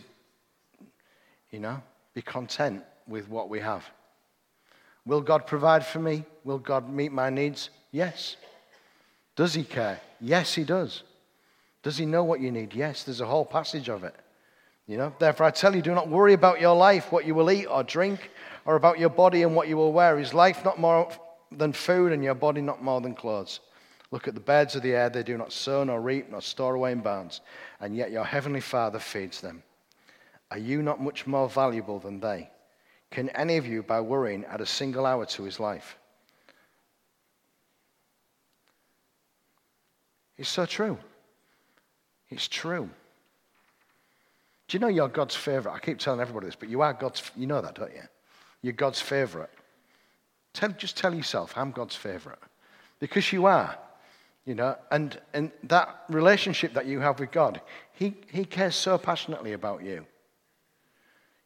you 1.50 1.60
know, 1.60 1.82
be 2.14 2.22
content 2.22 2.84
with 3.08 3.28
what 3.28 3.48
we 3.48 3.60
have. 3.60 3.84
Will 5.04 5.20
God 5.20 5.46
provide 5.46 5.86
for 5.86 6.00
me? 6.00 6.24
Will 6.44 6.58
God 6.58 6.90
meet 6.90 7.12
my 7.12 7.30
needs? 7.30 7.70
Yes. 7.92 8.36
Does 9.36 9.54
He 9.54 9.64
care? 9.64 10.00
Yes, 10.20 10.54
He 10.54 10.64
does. 10.64 11.02
Does 11.82 11.96
He 11.96 12.06
know 12.06 12.24
what 12.24 12.40
you 12.40 12.50
need? 12.50 12.74
Yes, 12.74 13.04
there's 13.04 13.20
a 13.20 13.26
whole 13.26 13.44
passage 13.44 13.88
of 13.88 14.04
it. 14.04 14.14
You 14.86 14.96
know, 14.96 15.12
therefore 15.18 15.46
I 15.46 15.50
tell 15.50 15.74
you, 15.74 15.82
do 15.82 15.94
not 15.94 16.08
worry 16.08 16.32
about 16.32 16.60
your 16.60 16.76
life, 16.76 17.10
what 17.10 17.26
you 17.26 17.34
will 17.34 17.50
eat 17.50 17.66
or 17.66 17.82
drink, 17.82 18.30
or 18.64 18.76
about 18.76 18.98
your 18.98 19.10
body 19.10 19.42
and 19.42 19.56
what 19.56 19.68
you 19.68 19.76
will 19.76 19.92
wear. 19.92 20.18
Is 20.18 20.32
life 20.32 20.64
not 20.64 20.78
more 20.78 21.10
than 21.50 21.72
food, 21.72 22.12
and 22.12 22.22
your 22.22 22.34
body 22.34 22.60
not 22.60 22.82
more 22.82 23.00
than 23.00 23.14
clothes? 23.14 23.60
Look 24.12 24.28
at 24.28 24.34
the 24.34 24.40
birds 24.40 24.76
of 24.76 24.82
the 24.82 24.94
air, 24.94 25.10
they 25.10 25.24
do 25.24 25.36
not 25.36 25.52
sow 25.52 25.82
nor 25.82 26.00
reap 26.00 26.30
nor 26.30 26.40
store 26.40 26.76
away 26.76 26.92
in 26.92 27.00
barns, 27.00 27.40
and 27.80 27.96
yet 27.96 28.12
your 28.12 28.24
heavenly 28.24 28.60
Father 28.60 29.00
feeds 29.00 29.40
them. 29.40 29.62
Are 30.52 30.58
you 30.58 30.80
not 30.82 31.02
much 31.02 31.26
more 31.26 31.48
valuable 31.48 31.98
than 31.98 32.20
they? 32.20 32.48
Can 33.10 33.28
any 33.30 33.56
of 33.56 33.66
you, 33.66 33.82
by 33.82 34.00
worrying, 34.00 34.44
add 34.44 34.60
a 34.60 34.66
single 34.66 35.06
hour 35.06 35.26
to 35.26 35.42
his 35.42 35.58
life? 35.58 35.96
It's 40.38 40.48
so 40.48 40.66
true. 40.66 40.98
It's 42.30 42.46
true. 42.46 42.90
Do 44.68 44.76
you 44.76 44.80
know 44.80 44.88
you're 44.88 45.08
God's 45.08 45.36
favorite? 45.36 45.72
I 45.72 45.78
keep 45.78 45.98
telling 45.98 46.20
everybody 46.20 46.46
this, 46.46 46.56
but 46.56 46.68
you 46.68 46.80
are 46.82 46.92
God's, 46.92 47.22
you 47.36 47.46
know 47.46 47.60
that, 47.60 47.74
don't 47.76 47.92
you? 47.92 48.02
You're 48.62 48.72
God's 48.72 49.00
favorite. 49.00 49.50
Tell, 50.52 50.70
just 50.70 50.96
tell 50.96 51.14
yourself, 51.14 51.56
I'm 51.56 51.70
God's 51.70 51.94
favorite. 51.94 52.38
Because 52.98 53.32
you 53.32 53.46
are, 53.46 53.78
you 54.44 54.54
know, 54.54 54.76
and, 54.90 55.20
and 55.34 55.52
that 55.64 56.04
relationship 56.08 56.74
that 56.74 56.86
you 56.86 56.98
have 57.00 57.20
with 57.20 57.30
God, 57.30 57.60
he, 57.92 58.14
he 58.32 58.44
cares 58.44 58.74
so 58.74 58.98
passionately 58.98 59.52
about 59.52 59.84
you. 59.84 60.04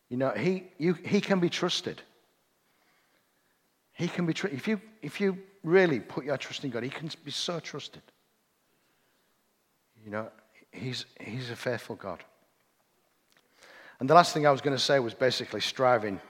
You 0.09 0.17
know, 0.17 0.31
he, 0.31 0.65
you, 0.79 0.95
he 0.95 1.21
can 1.21 1.41
be 1.41 1.51
trusted. 1.51 2.01
He 3.93 4.09
can 4.09 4.27
be 4.27 4.33
trusted. 4.33 4.59
If 4.59 4.67
you, 4.67 4.81
if 5.03 5.21
you 5.21 5.39
really 5.63 6.01
put 6.01 6.25
your 6.25 6.39
trust 6.39 6.65
in 6.65 6.71
God, 6.71 6.83
he 6.83 6.89
can 6.89 7.11
be 7.25 7.31
so 7.31 7.61
trusted. 7.61 8.03
You 10.05 10.11
know, 10.11 10.29
he's, 10.73 11.05
he's 11.21 11.51
a 11.51 11.57
faithful 11.57 11.97
God. 11.97 12.25
And 14.01 14.09
the 14.09 14.15
last 14.15 14.33
thing 14.33 14.47
I 14.47 14.51
was 14.51 14.63
going 14.63 14.77
to 14.77 14.83
say 14.83 14.99
was 14.99 15.13
basically 15.13 15.61
striving 15.61 16.21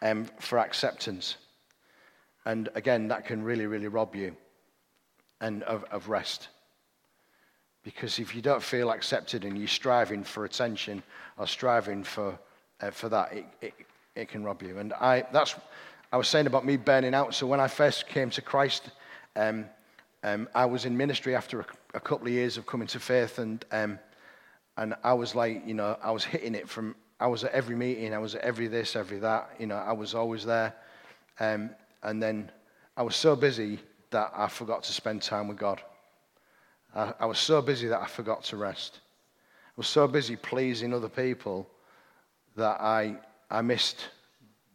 um, 0.00 0.24
for 0.38 0.58
acceptance. 0.58 1.36
And 2.46 2.70
again, 2.74 3.08
that 3.08 3.26
can 3.26 3.42
really, 3.42 3.66
really 3.66 3.88
rob 3.88 4.16
you 4.16 4.34
and 5.42 5.62
of, 5.64 5.84
of 5.90 6.08
rest. 6.08 6.48
Because 7.82 8.18
if 8.18 8.34
you 8.34 8.40
don't 8.40 8.62
feel 8.62 8.90
accepted 8.90 9.44
and 9.44 9.58
you're 9.58 9.68
striving 9.68 10.24
for 10.24 10.46
attention 10.46 11.02
or 11.36 11.46
striving 11.46 12.04
for, 12.04 12.38
uh, 12.80 12.90
for 12.90 13.10
that, 13.10 13.32
it, 13.34 13.46
it, 13.60 13.74
it 14.14 14.28
can 14.28 14.42
rob 14.42 14.62
you. 14.62 14.78
And 14.78 14.94
I, 14.94 15.24
that's, 15.30 15.54
I 16.12 16.16
was 16.16 16.26
saying 16.26 16.46
about 16.46 16.64
me 16.64 16.78
burning 16.78 17.14
out. 17.14 17.34
So 17.34 17.46
when 17.46 17.60
I 17.60 17.68
first 17.68 18.08
came 18.08 18.30
to 18.30 18.42
Christ, 18.42 18.90
um, 19.36 19.66
um, 20.22 20.48
I 20.54 20.64
was 20.64 20.86
in 20.86 20.96
ministry 20.96 21.34
after 21.34 21.60
a, 21.60 21.66
a, 21.94 22.00
couple 22.00 22.26
of 22.26 22.32
years 22.32 22.56
of 22.56 22.66
coming 22.66 22.88
to 22.88 23.00
faith, 23.00 23.38
and, 23.38 23.64
um, 23.72 23.98
and 24.76 24.94
I 25.02 25.14
was 25.14 25.34
like, 25.34 25.66
you 25.66 25.72
know, 25.72 25.98
I 26.02 26.10
was 26.10 26.24
hitting 26.24 26.54
it 26.54 26.68
from 26.68 26.94
I 27.20 27.26
was 27.26 27.44
at 27.44 27.52
every 27.52 27.76
meeting, 27.76 28.14
I 28.14 28.18
was 28.18 28.34
at 28.34 28.40
every 28.40 28.66
this, 28.66 28.96
every 28.96 29.18
that. 29.18 29.50
You 29.58 29.66
know, 29.66 29.76
I 29.76 29.92
was 29.92 30.14
always 30.14 30.44
there. 30.44 30.74
Um, 31.38 31.70
and 32.02 32.22
then 32.22 32.50
I 32.96 33.02
was 33.02 33.14
so 33.14 33.36
busy 33.36 33.78
that 34.10 34.32
I 34.34 34.48
forgot 34.48 34.82
to 34.84 34.92
spend 34.92 35.20
time 35.20 35.46
with 35.46 35.58
God. 35.58 35.82
I, 36.94 37.12
I 37.20 37.26
was 37.26 37.38
so 37.38 37.60
busy 37.60 37.88
that 37.88 38.00
I 38.00 38.06
forgot 38.06 38.42
to 38.44 38.56
rest. 38.56 39.00
I 39.68 39.72
was 39.76 39.86
so 39.86 40.08
busy 40.08 40.34
pleasing 40.34 40.94
other 40.94 41.10
people 41.10 41.68
that 42.56 42.80
I, 42.80 43.16
I 43.50 43.60
missed 43.60 44.08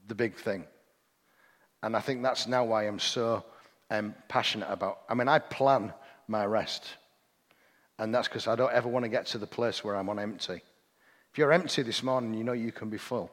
the 0.08 0.16
big 0.16 0.36
thing. 0.36 0.66
And 1.82 1.96
I 1.96 2.00
think 2.00 2.22
that's 2.22 2.48
now 2.48 2.64
why 2.64 2.84
I'm 2.84 3.00
so 3.00 3.44
um, 3.90 4.14
passionate 4.28 4.72
about. 4.72 5.00
I 5.10 5.16
mean, 5.16 5.28
I 5.28 5.40
plan 5.40 5.92
my 6.28 6.46
rest. 6.46 6.86
And 7.98 8.14
that's 8.14 8.28
because 8.28 8.48
I 8.48 8.56
don't 8.56 8.74
ever 8.74 8.88
want 8.88 9.04
to 9.04 9.10
get 9.10 9.26
to 9.28 9.40
the 9.40 9.48
place 9.48 9.84
where 9.84 9.96
I'm 9.96 10.10
on 10.10 10.20
empty. 10.20 10.62
If 11.36 11.40
you're 11.40 11.52
empty 11.52 11.82
this 11.82 12.02
morning, 12.02 12.34
you 12.34 12.46
know 12.46 12.54
you 12.54 12.72
can 12.72 12.90
be 12.90 12.98
full. 12.98 13.30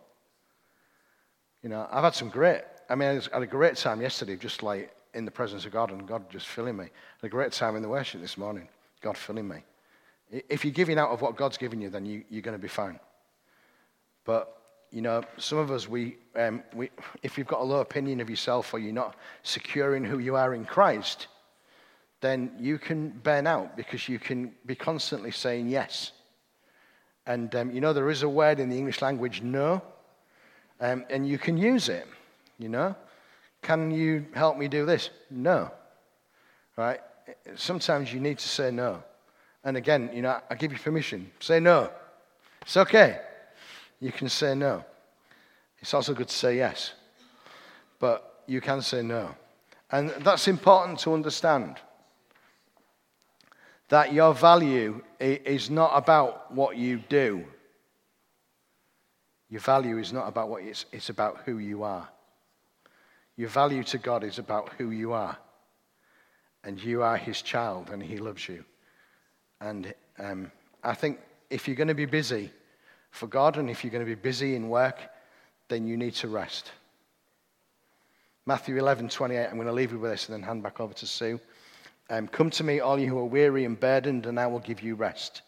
You 1.62 1.68
know, 1.68 1.86
I've 1.88 2.02
had 2.02 2.16
some 2.16 2.30
great, 2.30 2.62
I 2.90 2.96
mean, 2.96 3.08
I 3.08 3.12
had 3.32 3.44
a 3.44 3.46
great 3.46 3.76
time 3.76 4.00
yesterday, 4.00 4.34
just 4.34 4.64
like 4.64 4.92
in 5.14 5.24
the 5.24 5.30
presence 5.30 5.66
of 5.66 5.70
God 5.70 5.92
and 5.92 6.04
God 6.04 6.28
just 6.28 6.48
filling 6.48 6.78
me. 6.78 6.86
I 6.86 6.88
had 7.20 7.28
a 7.28 7.30
great 7.30 7.52
time 7.52 7.76
in 7.76 7.82
the 7.82 7.88
worship 7.88 8.20
this 8.20 8.36
morning, 8.36 8.66
God 9.02 9.16
filling 9.16 9.46
me. 9.46 9.58
If 10.48 10.64
you're 10.64 10.74
giving 10.74 10.98
out 10.98 11.10
of 11.10 11.22
what 11.22 11.36
God's 11.36 11.56
given 11.56 11.80
you, 11.80 11.90
then 11.90 12.04
you, 12.04 12.24
you're 12.28 12.42
going 12.42 12.56
to 12.56 12.60
be 12.60 12.66
fine. 12.66 12.98
But, 14.24 14.52
you 14.90 15.00
know, 15.00 15.22
some 15.36 15.58
of 15.58 15.70
us, 15.70 15.88
we, 15.88 16.16
um, 16.34 16.64
we, 16.74 16.90
if 17.22 17.38
you've 17.38 17.46
got 17.46 17.60
a 17.60 17.64
low 17.64 17.82
opinion 17.82 18.20
of 18.20 18.28
yourself 18.28 18.74
or 18.74 18.80
you're 18.80 18.92
not 18.92 19.14
secure 19.44 19.94
in 19.94 20.02
who 20.02 20.18
you 20.18 20.34
are 20.34 20.54
in 20.54 20.64
Christ, 20.64 21.28
then 22.20 22.50
you 22.58 22.78
can 22.78 23.10
burn 23.10 23.46
out 23.46 23.76
because 23.76 24.08
you 24.08 24.18
can 24.18 24.52
be 24.66 24.74
constantly 24.74 25.30
saying 25.30 25.68
yes 25.68 26.10
and 27.26 27.54
um, 27.54 27.70
you 27.70 27.80
know, 27.80 27.92
there 27.92 28.10
is 28.10 28.22
a 28.22 28.28
word 28.28 28.58
in 28.58 28.68
the 28.68 28.76
English 28.76 29.02
language, 29.02 29.42
no, 29.42 29.82
um, 30.80 31.04
and 31.10 31.26
you 31.26 31.38
can 31.38 31.56
use 31.56 31.88
it. 31.88 32.06
You 32.58 32.68
know, 32.68 32.96
can 33.62 33.90
you 33.90 34.26
help 34.34 34.58
me 34.58 34.68
do 34.68 34.84
this? 34.84 35.10
No. 35.30 35.70
Right? 36.76 37.00
Sometimes 37.54 38.12
you 38.12 38.20
need 38.20 38.38
to 38.38 38.48
say 38.48 38.70
no. 38.70 39.02
And 39.64 39.76
again, 39.76 40.10
you 40.12 40.22
know, 40.22 40.40
I 40.50 40.54
give 40.56 40.72
you 40.72 40.78
permission. 40.78 41.30
Say 41.38 41.60
no. 41.60 41.90
It's 42.62 42.76
okay. 42.76 43.20
You 44.00 44.10
can 44.10 44.28
say 44.28 44.54
no. 44.54 44.84
It's 45.78 45.94
also 45.94 46.14
good 46.14 46.28
to 46.28 46.34
say 46.34 46.56
yes. 46.56 46.92
But 48.00 48.42
you 48.46 48.60
can 48.60 48.82
say 48.82 49.02
no. 49.02 49.34
And 49.90 50.10
that's 50.20 50.48
important 50.48 50.98
to 51.00 51.14
understand 51.14 51.76
that 53.92 54.14
your 54.14 54.32
value 54.32 55.02
is 55.20 55.68
not 55.68 55.90
about 55.94 56.50
what 56.50 56.78
you 56.78 56.96
do. 57.10 57.44
Your 59.50 59.60
value 59.60 59.98
is 59.98 60.14
not 60.14 60.26
about 60.28 60.48
what 60.48 60.62
it's, 60.62 60.86
it's 60.92 61.10
about 61.10 61.40
who 61.44 61.58
you 61.58 61.82
are. 61.82 62.08
Your 63.36 63.50
value 63.50 63.84
to 63.84 63.98
God 63.98 64.24
is 64.24 64.38
about 64.38 64.70
who 64.78 64.92
you 64.92 65.12
are. 65.12 65.36
And 66.64 66.82
you 66.82 67.02
are 67.02 67.18
his 67.18 67.42
child 67.42 67.90
and 67.90 68.02
he 68.02 68.16
loves 68.16 68.48
you. 68.48 68.64
And 69.60 69.92
um, 70.18 70.50
I 70.82 70.94
think 70.94 71.20
if 71.50 71.68
you're 71.68 71.76
going 71.76 71.88
to 71.88 71.94
be 71.94 72.06
busy 72.06 72.50
for 73.10 73.26
God 73.26 73.58
and 73.58 73.68
if 73.68 73.84
you're 73.84 73.90
going 73.90 74.06
to 74.06 74.10
be 74.10 74.14
busy 74.14 74.54
in 74.54 74.70
work, 74.70 74.96
then 75.68 75.86
you 75.86 75.98
need 75.98 76.14
to 76.14 76.28
rest. 76.28 76.72
Matthew 78.46 78.78
11, 78.78 79.10
28, 79.10 79.48
I'm 79.48 79.56
going 79.56 79.66
to 79.66 79.72
leave 79.74 79.92
you 79.92 79.98
with 79.98 80.12
this 80.12 80.30
and 80.30 80.34
then 80.34 80.42
hand 80.42 80.62
back 80.62 80.80
over 80.80 80.94
to 80.94 81.06
Sue. 81.06 81.38
Um, 82.12 82.28
Come 82.28 82.50
to 82.50 82.62
me, 82.62 82.78
all 82.78 82.98
you 82.98 83.08
who 83.08 83.18
are 83.18 83.24
weary 83.24 83.64
and 83.64 83.80
burdened, 83.80 84.26
and 84.26 84.38
I 84.38 84.46
will 84.46 84.58
give 84.58 84.82
you 84.82 84.94
rest. 84.94 85.40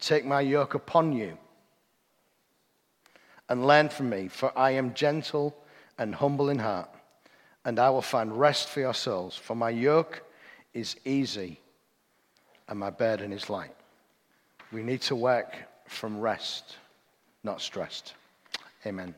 Take 0.00 0.24
my 0.24 0.40
yoke 0.40 0.72
upon 0.72 1.12
you 1.12 1.36
and 3.50 3.66
learn 3.66 3.90
from 3.90 4.08
me, 4.08 4.28
for 4.28 4.50
I 4.58 4.70
am 4.70 4.94
gentle 4.94 5.54
and 5.98 6.14
humble 6.14 6.48
in 6.48 6.58
heart, 6.58 6.88
and 7.66 7.78
I 7.78 7.90
will 7.90 8.00
find 8.00 8.40
rest 8.40 8.70
for 8.70 8.80
your 8.80 8.94
souls. 8.94 9.36
For 9.36 9.54
my 9.54 9.68
yoke 9.68 10.22
is 10.72 10.96
easy 11.04 11.60
and 12.66 12.78
my 12.78 12.88
burden 12.88 13.30
is 13.30 13.50
light. 13.50 13.74
We 14.72 14.82
need 14.82 15.02
to 15.02 15.16
work 15.16 15.54
from 15.86 16.18
rest, 16.18 16.76
not 17.44 17.60
stressed. 17.60 18.14
Amen. 18.86 19.14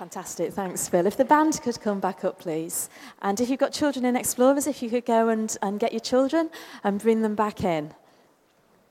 Fantastic, 0.00 0.54
thanks, 0.54 0.88
Phil. 0.88 1.06
If 1.06 1.18
the 1.18 1.26
band 1.26 1.60
could 1.62 1.78
come 1.78 2.00
back 2.00 2.24
up, 2.24 2.38
please. 2.38 2.88
And 3.20 3.38
if 3.38 3.50
you've 3.50 3.60
got 3.60 3.70
children 3.70 4.06
in 4.06 4.16
Explorers, 4.16 4.66
if 4.66 4.82
you 4.82 4.88
could 4.88 5.04
go 5.04 5.28
and, 5.28 5.54
and 5.60 5.78
get 5.78 5.92
your 5.92 6.00
children 6.00 6.48
and 6.82 6.98
bring 6.98 7.20
them 7.20 7.34
back 7.34 7.62
in. 7.64 7.92